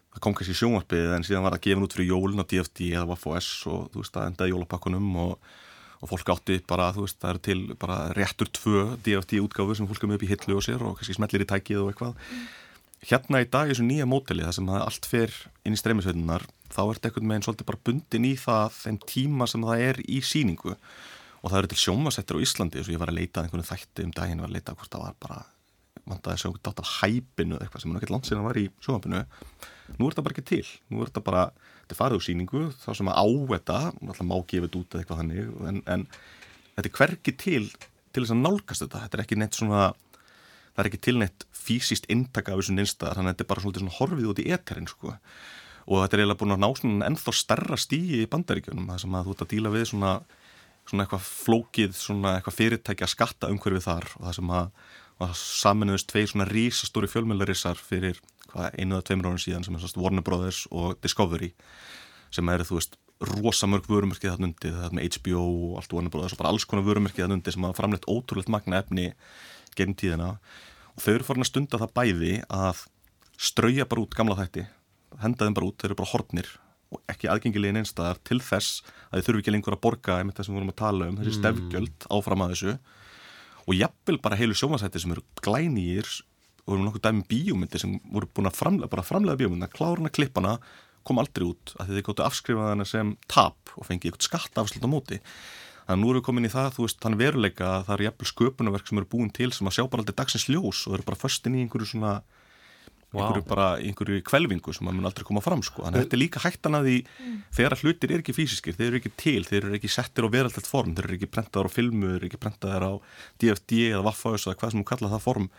[0.10, 3.10] það kom kannski sjónvarpið en síðan var það gefin út fyrir jólun og DFD eða
[3.12, 5.52] Waffo-S og þú veist það endaði jólapakkunum og
[6.00, 9.90] og fólk átti bara, þú veist, það eru til bara réttur tvö DFT útgáfu sem
[9.90, 12.32] fólk er með upp í hillu og sér og kannski smellir í tækið og eitthvað.
[13.10, 15.36] Hérna í dag er þessu nýja móteli það sem allt fer
[15.68, 19.48] inn í streymisveitinnar þá er þetta einhvern veginn svolítið bara bundin í það þeim tíma
[19.50, 23.12] sem það er í síningu og það eru til sjómasettir á Íslandi og ég var
[23.12, 25.40] að leita einhvern þætti um daginn var að leita hvort það var bara
[26.10, 29.24] vantaði að einhvern dátt af hæpinu eitthvað sem er ekkert langt síðan var í sjómapinu
[30.00, 31.46] nú er þetta bara ekki til, nú er þetta bara
[31.84, 35.04] þetta er farið úr síningu, þá sem að á þetta alltaf má gefið út eða
[35.04, 36.06] eitthvað þannig en, en
[36.78, 37.66] þetta er hverki til
[38.10, 39.84] til þess að nálgast þetta, þetta er ekki neitt svona
[40.80, 43.96] það er ekki tilneitt fysiskt inntaka af þessu nynstaðar, þannig að þetta er bara svona
[43.98, 45.16] horfið út í eterinn sko.
[45.90, 49.18] Og þetta er eiginlega búin að ná svona ennþá starra stíi í bandaríkjunum, það sem
[49.18, 50.14] að þú ert að díla við svona,
[50.88, 54.72] svona eitthvað flókið svona eitthvað fyrirtækja skatta umhverfið þar og það sem að,
[55.20, 58.20] að saminuðist tvei svona rísastóri fjölmjölarissar fyrir
[58.54, 61.52] hvað, einu eða tveimur árið síðan sem er svona Warner Brothers og Discovery
[62.32, 66.36] sem eru þú veist rosamörg vörumerkið þarna undir, það með HBO og allt Warner Brothers
[66.38, 69.10] og bara alls konar vörumerkið þarna undir sem hafa framleitt ótrúlegt magna efni
[69.76, 70.30] gegnum tíðina.
[70.96, 72.86] Og þau eru farin að stunda það bæði að
[73.40, 74.66] strauja bara út gamla þætti
[75.20, 76.50] henda þeim bara út, þeir eru bara hortnir
[76.90, 78.80] og ekki aðgengilegin einstæðar til þess
[79.12, 81.20] að þau þurfu ekki lengur að borga einmitt það sem við vorum að tala um,
[81.20, 81.40] þessi Mm.
[81.44, 82.74] stefgjöld áfram að þessu
[83.70, 86.08] og jafnvel bara heilu sjómasætti sem eru glænýjir
[86.66, 90.58] og eru nokkuð dæmi bíómyndi sem voru búin að framlega, bara framlega bíómynda, kláruna klippana
[91.06, 94.86] kom aldrei út að þið gáttu afskrifað hana sem tap og fengið eitthvað skatt afslut
[94.86, 95.20] á móti.
[95.86, 98.08] Þannig að nú erum við komin í það, þú veist, þann veruleika að það eru
[98.08, 101.08] jafnvel sköpunarverk sem eru búin til sem að sjá bara aldrei dagsins ljós og eru
[101.08, 102.14] bara föstin í einhverju svona
[103.10, 103.24] Vá.
[103.24, 106.22] einhverju bara, einhverju kvelvingu sem að mun aldrei koma fram sko, þannig að þetta er
[106.22, 106.98] líka hættan að því
[107.58, 110.34] þegar að hlutir eru ekki físiskir, þeir eru ekki til þeir eru ekki settir á
[110.36, 112.94] veraldelt form, þeir eru ekki prentaðar á filmu, þeir eru ekki prentaðar á
[113.42, 115.50] DFD eða Waffhaus eða hvað sem hún kalla það form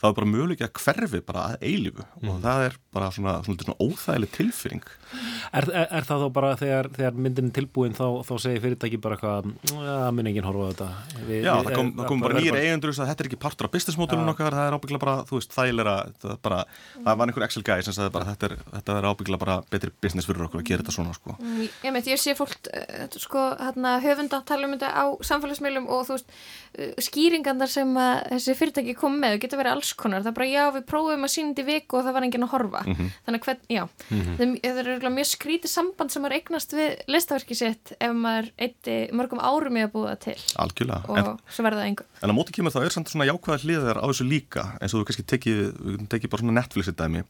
[0.00, 2.06] það er bara möguleik að hverfi bara að eilífu.
[2.24, 4.88] Og það er bara svona, svona, svona óþægileg tilfyring
[5.50, 8.98] Er, er, er það þá bara þegar, þegar myndin er tilbúin þá, þá segir fyrirtæki
[9.02, 9.48] bara eitthvað
[9.90, 10.88] að mun enginn horfa á þetta.
[11.26, 13.66] Við, Já, það kom, er- það kom bara nýjir eigendur að þetta er ekki partur
[13.66, 16.60] af business modelun okkar, það er ábyggla bara, þú veist, þægilega það, bara,
[17.00, 19.92] það var einhver Excel guy sem sagði bara þetta er, þetta er ábyggla bara betri
[20.06, 21.34] business fyrir okkur að gera þetta svona sko.
[21.42, 25.90] Mm, Ég meit, ég sé fólk uh, sko, hérna, höfunda tala um þetta á samfélagsmiðlum
[25.90, 30.22] og þú veist uh, skýringandar sem að þessi fyrirtæki kom með geta verið alls konar,
[30.22, 32.44] það er bara já við prófum að sína þetta í viku og það var enginn
[32.46, 32.82] að horfa.
[32.86, 33.08] Mhm.
[33.26, 33.82] þannig að hvern, já.
[34.10, 38.12] Það, er- það er örugglega mjög skrítið samband sem er eignast við listaverki sitt ef
[38.14, 40.38] maður eitti mörgum árum í að búa það til.
[40.56, 43.28] Algjörlega, og en, svo verða það einhver en á móti kemur það er samt svona
[43.30, 46.96] jákvæða hliðar á þessu líka eins og þú kannski tekið, tekið bara svona Netflix í
[46.96, 47.24] dæmi.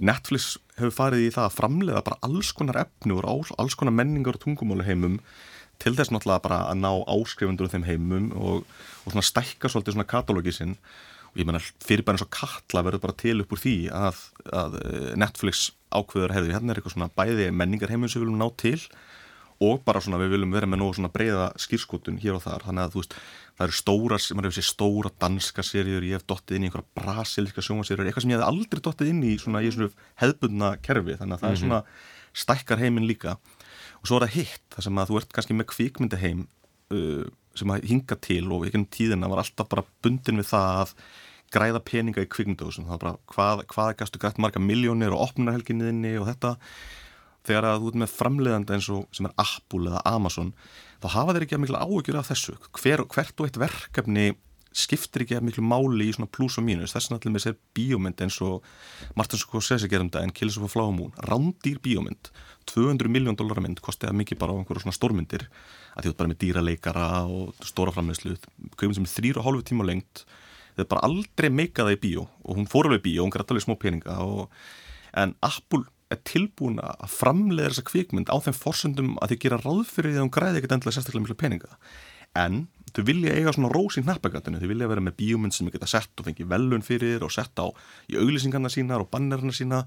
[0.00, 4.34] Netflix hefur farið í það að framleiða bara alls konar úr all- alls konar menningar
[4.34, 5.18] og tungumálu heimum
[5.78, 8.64] til þess náttúrulega bara að ná áskrifundur um þeim heimum og,
[9.04, 12.82] og svona stækka svolítið svona katalógi sinn og ég menna fyrir bara eins og Katla
[12.86, 14.20] verður bara til upp úr því að,
[14.52, 18.40] að eh, Netflix ákveður hefði, hérna er eitthvað svona bæði menningar heimum sem við viljum
[18.42, 18.78] ná til
[19.64, 22.82] og bara svona við viljum vera með nógu svona breyða skýrskotun hér og þar, þannig
[22.88, 23.12] að þú veist
[23.54, 26.90] það eru stóra, maður hefur sér stóra danska seríur, ég hef dottið inn í einhverja
[26.98, 29.92] brasilíska sjónvaseríur, eitthvað sem ég hef aldrei dottið inn í svona í svona
[30.24, 31.14] hefbundna kerfi.
[31.20, 31.62] Þannig að það er Mhm.
[31.62, 31.80] svona
[32.34, 33.36] stækkar heiminn líka.
[34.02, 36.40] Og svo er það hitt, það sem að þú ert kannski með kvikmyndaheim
[36.90, 37.24] uh,
[37.58, 40.94] sem að hinga til og ekki um tíðina var alltaf bara bundin við það að
[41.54, 46.16] græða peninga í kvikmyndahúsum, það var bara hvað, hvað gastu grætt marga miljónir og opnarhelginniðinni
[46.18, 46.56] og þetta?
[47.44, 50.54] Þegar að þú ert með framleiðanda eins og sem er Apple eða Amazon
[51.04, 52.56] þá hafa þeir ekki að mikla áhugjur af þessu.
[52.80, 54.26] Hver, hvert og eitt verkefni
[54.74, 56.94] skiptir ekki að miklu máli í svona plus og mínus.
[56.94, 58.66] Þess vegna allir með sér bíómynd eins og
[59.18, 61.14] Martin Scorsese gerum þetta en Kills of a Flower Moon.
[61.30, 62.32] Rándýr bíómynd.
[62.70, 65.46] 200 miljón dólar mynd kosti það mikið bara á einhverju svona stórmyndir
[65.94, 68.38] að ert bara með dýraleikara og stóra framleiðslu.
[68.74, 70.24] Kvöfum sem er þrýra og hálfu tíma lengt
[70.74, 73.52] þau bara aldrei meika það í bíó og hún fór alveg í bíó, hún grætt
[73.52, 74.48] alveg smá peninga og,
[75.14, 79.84] en Apple er tilbúin að framleiða þessa kvikmynd á þeim forsöndum að þið gera ráð
[79.90, 81.78] fyrir því að hún græði ekkert endilega sérstaklega miklu peninga.
[82.34, 82.64] En
[82.94, 85.88] þau vilja eiga svona rós í hnappagattinu þau vilja vera með bíómynd sem þau geta
[85.90, 87.66] sett og fengi velun fyrir og sett á
[88.10, 89.82] í auglýsingarna sínar og bannerna sína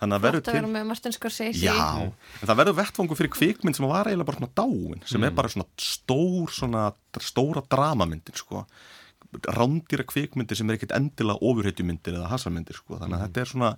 [0.00, 1.62] þannig að verður Þetta til verður með Martin Scorsese.
[1.62, 1.78] Já,
[2.08, 5.52] en það verður vettfangu fyrir kvikmynd sem var eiginlega bara svona dáin sem er bara
[5.54, 6.84] svona stór svona
[7.22, 8.66] stóra dramamyndin sko.
[9.44, 12.96] Rándýra kvikmyndir sem er ekkert endilega ofurheitjumyndir eða hasamyndir sko.
[12.98, 13.72] Þannig að þetta er svona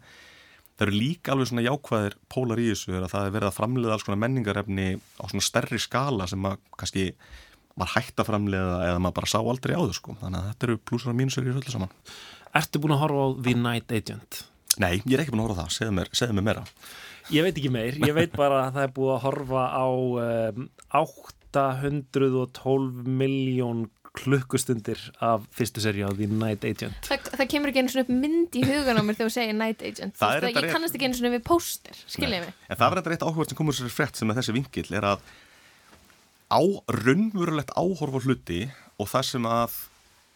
[0.81, 3.57] það eru líka alveg svona jákvæðir pólar í þessu er að það er verið að
[3.59, 7.05] framleiða alls konar menningarefni á svona stærri skala sem að kannski
[7.81, 10.11] var hægt að framleiða eða maður bara sá aldrei á þau sko.
[10.21, 11.93] Þannig að þetta eru plussar og mínusur í öllu saman.
[12.61, 14.33] Ertu búin að horfa á The Night Agent?
[14.81, 16.63] Nei, ég er ekki búin að horfa á það, segðu mér, segðu mér meira.
[17.31, 20.69] Ég veit ekki meir, ég veit bara að það er búið að horfa á um,
[21.01, 23.81] 812 miljón
[24.19, 26.99] klukkustundir af fyrstu seri á The Night Agent.
[27.07, 29.55] Það, það kemur ekki einu svona upp mynd í hugan á mér þegar þú segir
[29.59, 30.17] Night Agent.
[30.19, 32.57] Það er reyndar Ég kannast ekki einu svona við póster, skiljið mig?
[32.67, 35.07] En það var þetta reitt áhugað sem komur sér frétt sem er þessi vingill er
[35.13, 35.23] að
[36.51, 38.61] á raunverulegt áhorf á hluti
[38.99, 39.77] og það sem að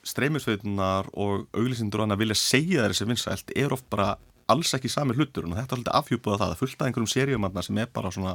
[0.05, 4.15] streymisveitunar og auglýsindur annað vilja segja þeir þessi vinsælt er oft bara
[4.53, 5.49] alls ekki sami hlutur.
[5.49, 8.13] Og þetta er alltaf afhjúpað það, það er fullt af einhverjum seríumanna sem er bara
[8.15, 8.35] svona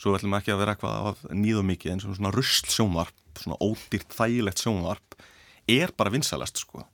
[0.00, 4.62] svo ætlum ekki að vera eitthvað nýðum mikið en svona rusl sjónvarp, svona ódýrt þægilegt
[4.64, 5.20] sjónvarp
[5.70, 6.86] er bara vinsælast sko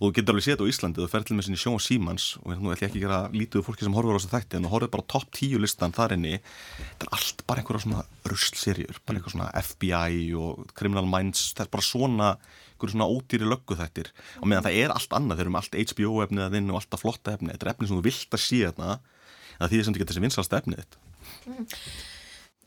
[0.00, 2.26] og þú getur alveg séð þetta á Íslandi, þú fer til með sinni sjón símans
[2.40, 4.64] og nú ætlum ég ekki að gera lítið fólki sem horfur á þessu þætti en
[4.64, 6.38] þú horfur bara á topp tíu listan þar inni.
[6.40, 11.66] Þetta er allt bara einhverja svona ruslserjur bara eitthvað svona FBI og Criminal Minds, þetta
[11.66, 14.08] er bara svona einhverju svona ódýri löggu þættir
[14.40, 16.80] og meðan það er allt annað, þeir eru með allt HBO efnið að þinn og
[16.80, 19.84] alltaf flotta efnið, þetta er efnið sem þú vilt að sé þarna en það þýðir
[19.84, 20.98] sem þú getur þessi vinsalst efnið þitt.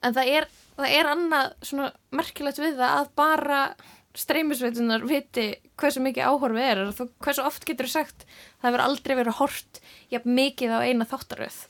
[0.04, 3.60] En það er, það er annað svona merkilegt við það að bara
[4.18, 5.49] streymisveitunar viti
[5.80, 9.80] hversu mikið áhorfið er og hversu oft getur þú sagt það hefur aldrei verið hort
[10.14, 11.61] jafn mikið á eina þáttaröð.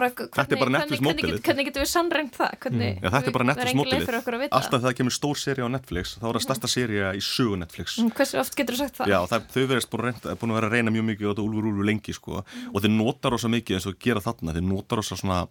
[0.00, 2.52] Hvernig, Þetta er bara Netflix hvernig, hvernig, hvernig getur við sannrænt það?
[2.62, 4.44] Hvernig, Já, þetta er bara Netflix mótilið.
[4.56, 7.96] Alltaf það kemur stór séri á Netflix þá er það stærsta séri í sögu Netflix.
[8.00, 9.12] Mm, Hversu oft getur þú sagt það?
[9.12, 11.68] Já, það, þau verðist búin, búin að vera að reyna mjög mikið á þetta úlfur
[11.72, 12.44] úlfur lengi sko.
[12.70, 14.56] Og þeir notar rosa mikið eins og gera þarna.
[14.56, 15.42] Þeir notar rosa svona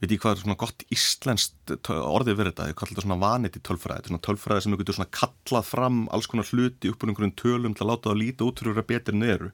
[0.00, 3.60] veit ekki hvað er svona gott íslenskt orðið verið þetta, þeir kallar þetta svona vaniti
[3.68, 3.98] tölfræði.
[3.98, 7.12] Þetta er svona tölfræði sem þú getur svona kallað fram alls konar hluti upp úr
[7.12, 9.50] einhverjum tölum til að láta það líta út fyrir að betur en þeir eru.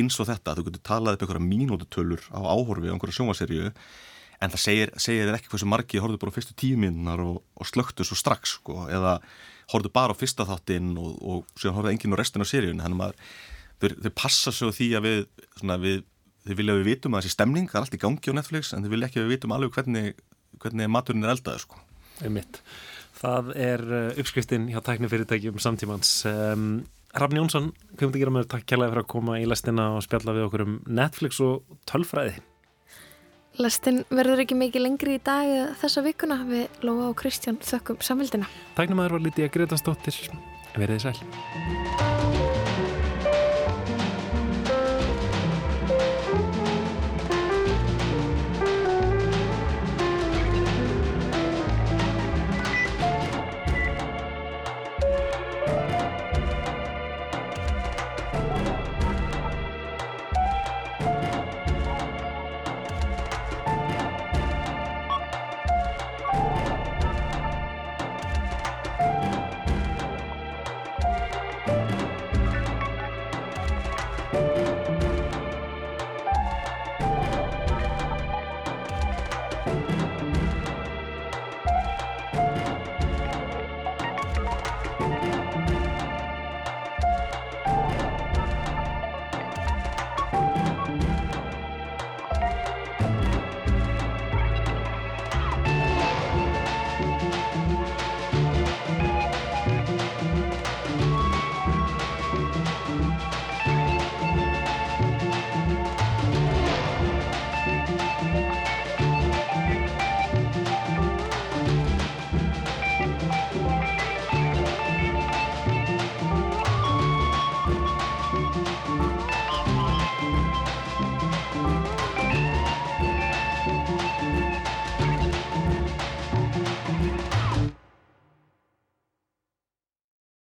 [0.00, 3.68] Eins og þetta, þú getur talað upp einhverja mínútutölur á áhorfi á einhverja sjónvaserju
[4.42, 7.42] en það segir, segir þér ekki hversu margi horfðu bara á fyrstu tíu mínunar og,
[7.54, 9.18] og slöktu svo strax sko, eða
[9.70, 12.96] horfðu bara á fyrsta þáttinn og, og síðan horfðu enginn á restin af seríun þannig
[12.96, 13.20] að maður,
[13.78, 15.20] þau, þau passa svo því að við,
[15.60, 16.02] svona, við
[16.46, 18.72] þau vilja að við vitum að þessi stemning, það er allt í gangi á Netflix
[18.74, 20.22] en þau vilja ekki að við vitum alveg hvernig,
[20.62, 21.82] hvernig maturinn er eldaði sko.
[23.22, 26.14] Það er uh, uppskriftin hjá tæknifyrirtækjum samtímans.
[26.26, 26.70] Um,
[27.12, 30.32] Rafn Jónsson, hvað myndi gera með takk kærlega fyrir að koma í lestina og spjalla
[30.32, 32.38] við okkur um Netflix og tölfræði?
[33.60, 38.00] Lestin verður ekki mikið lengri í dag eða þessa vikuna við Lóa og Kristján þökkum
[38.00, 38.48] samvildina.
[38.78, 40.24] Tæknumæður var Lítiða Gretansdóttir.
[40.72, 42.11] Verðið sæl.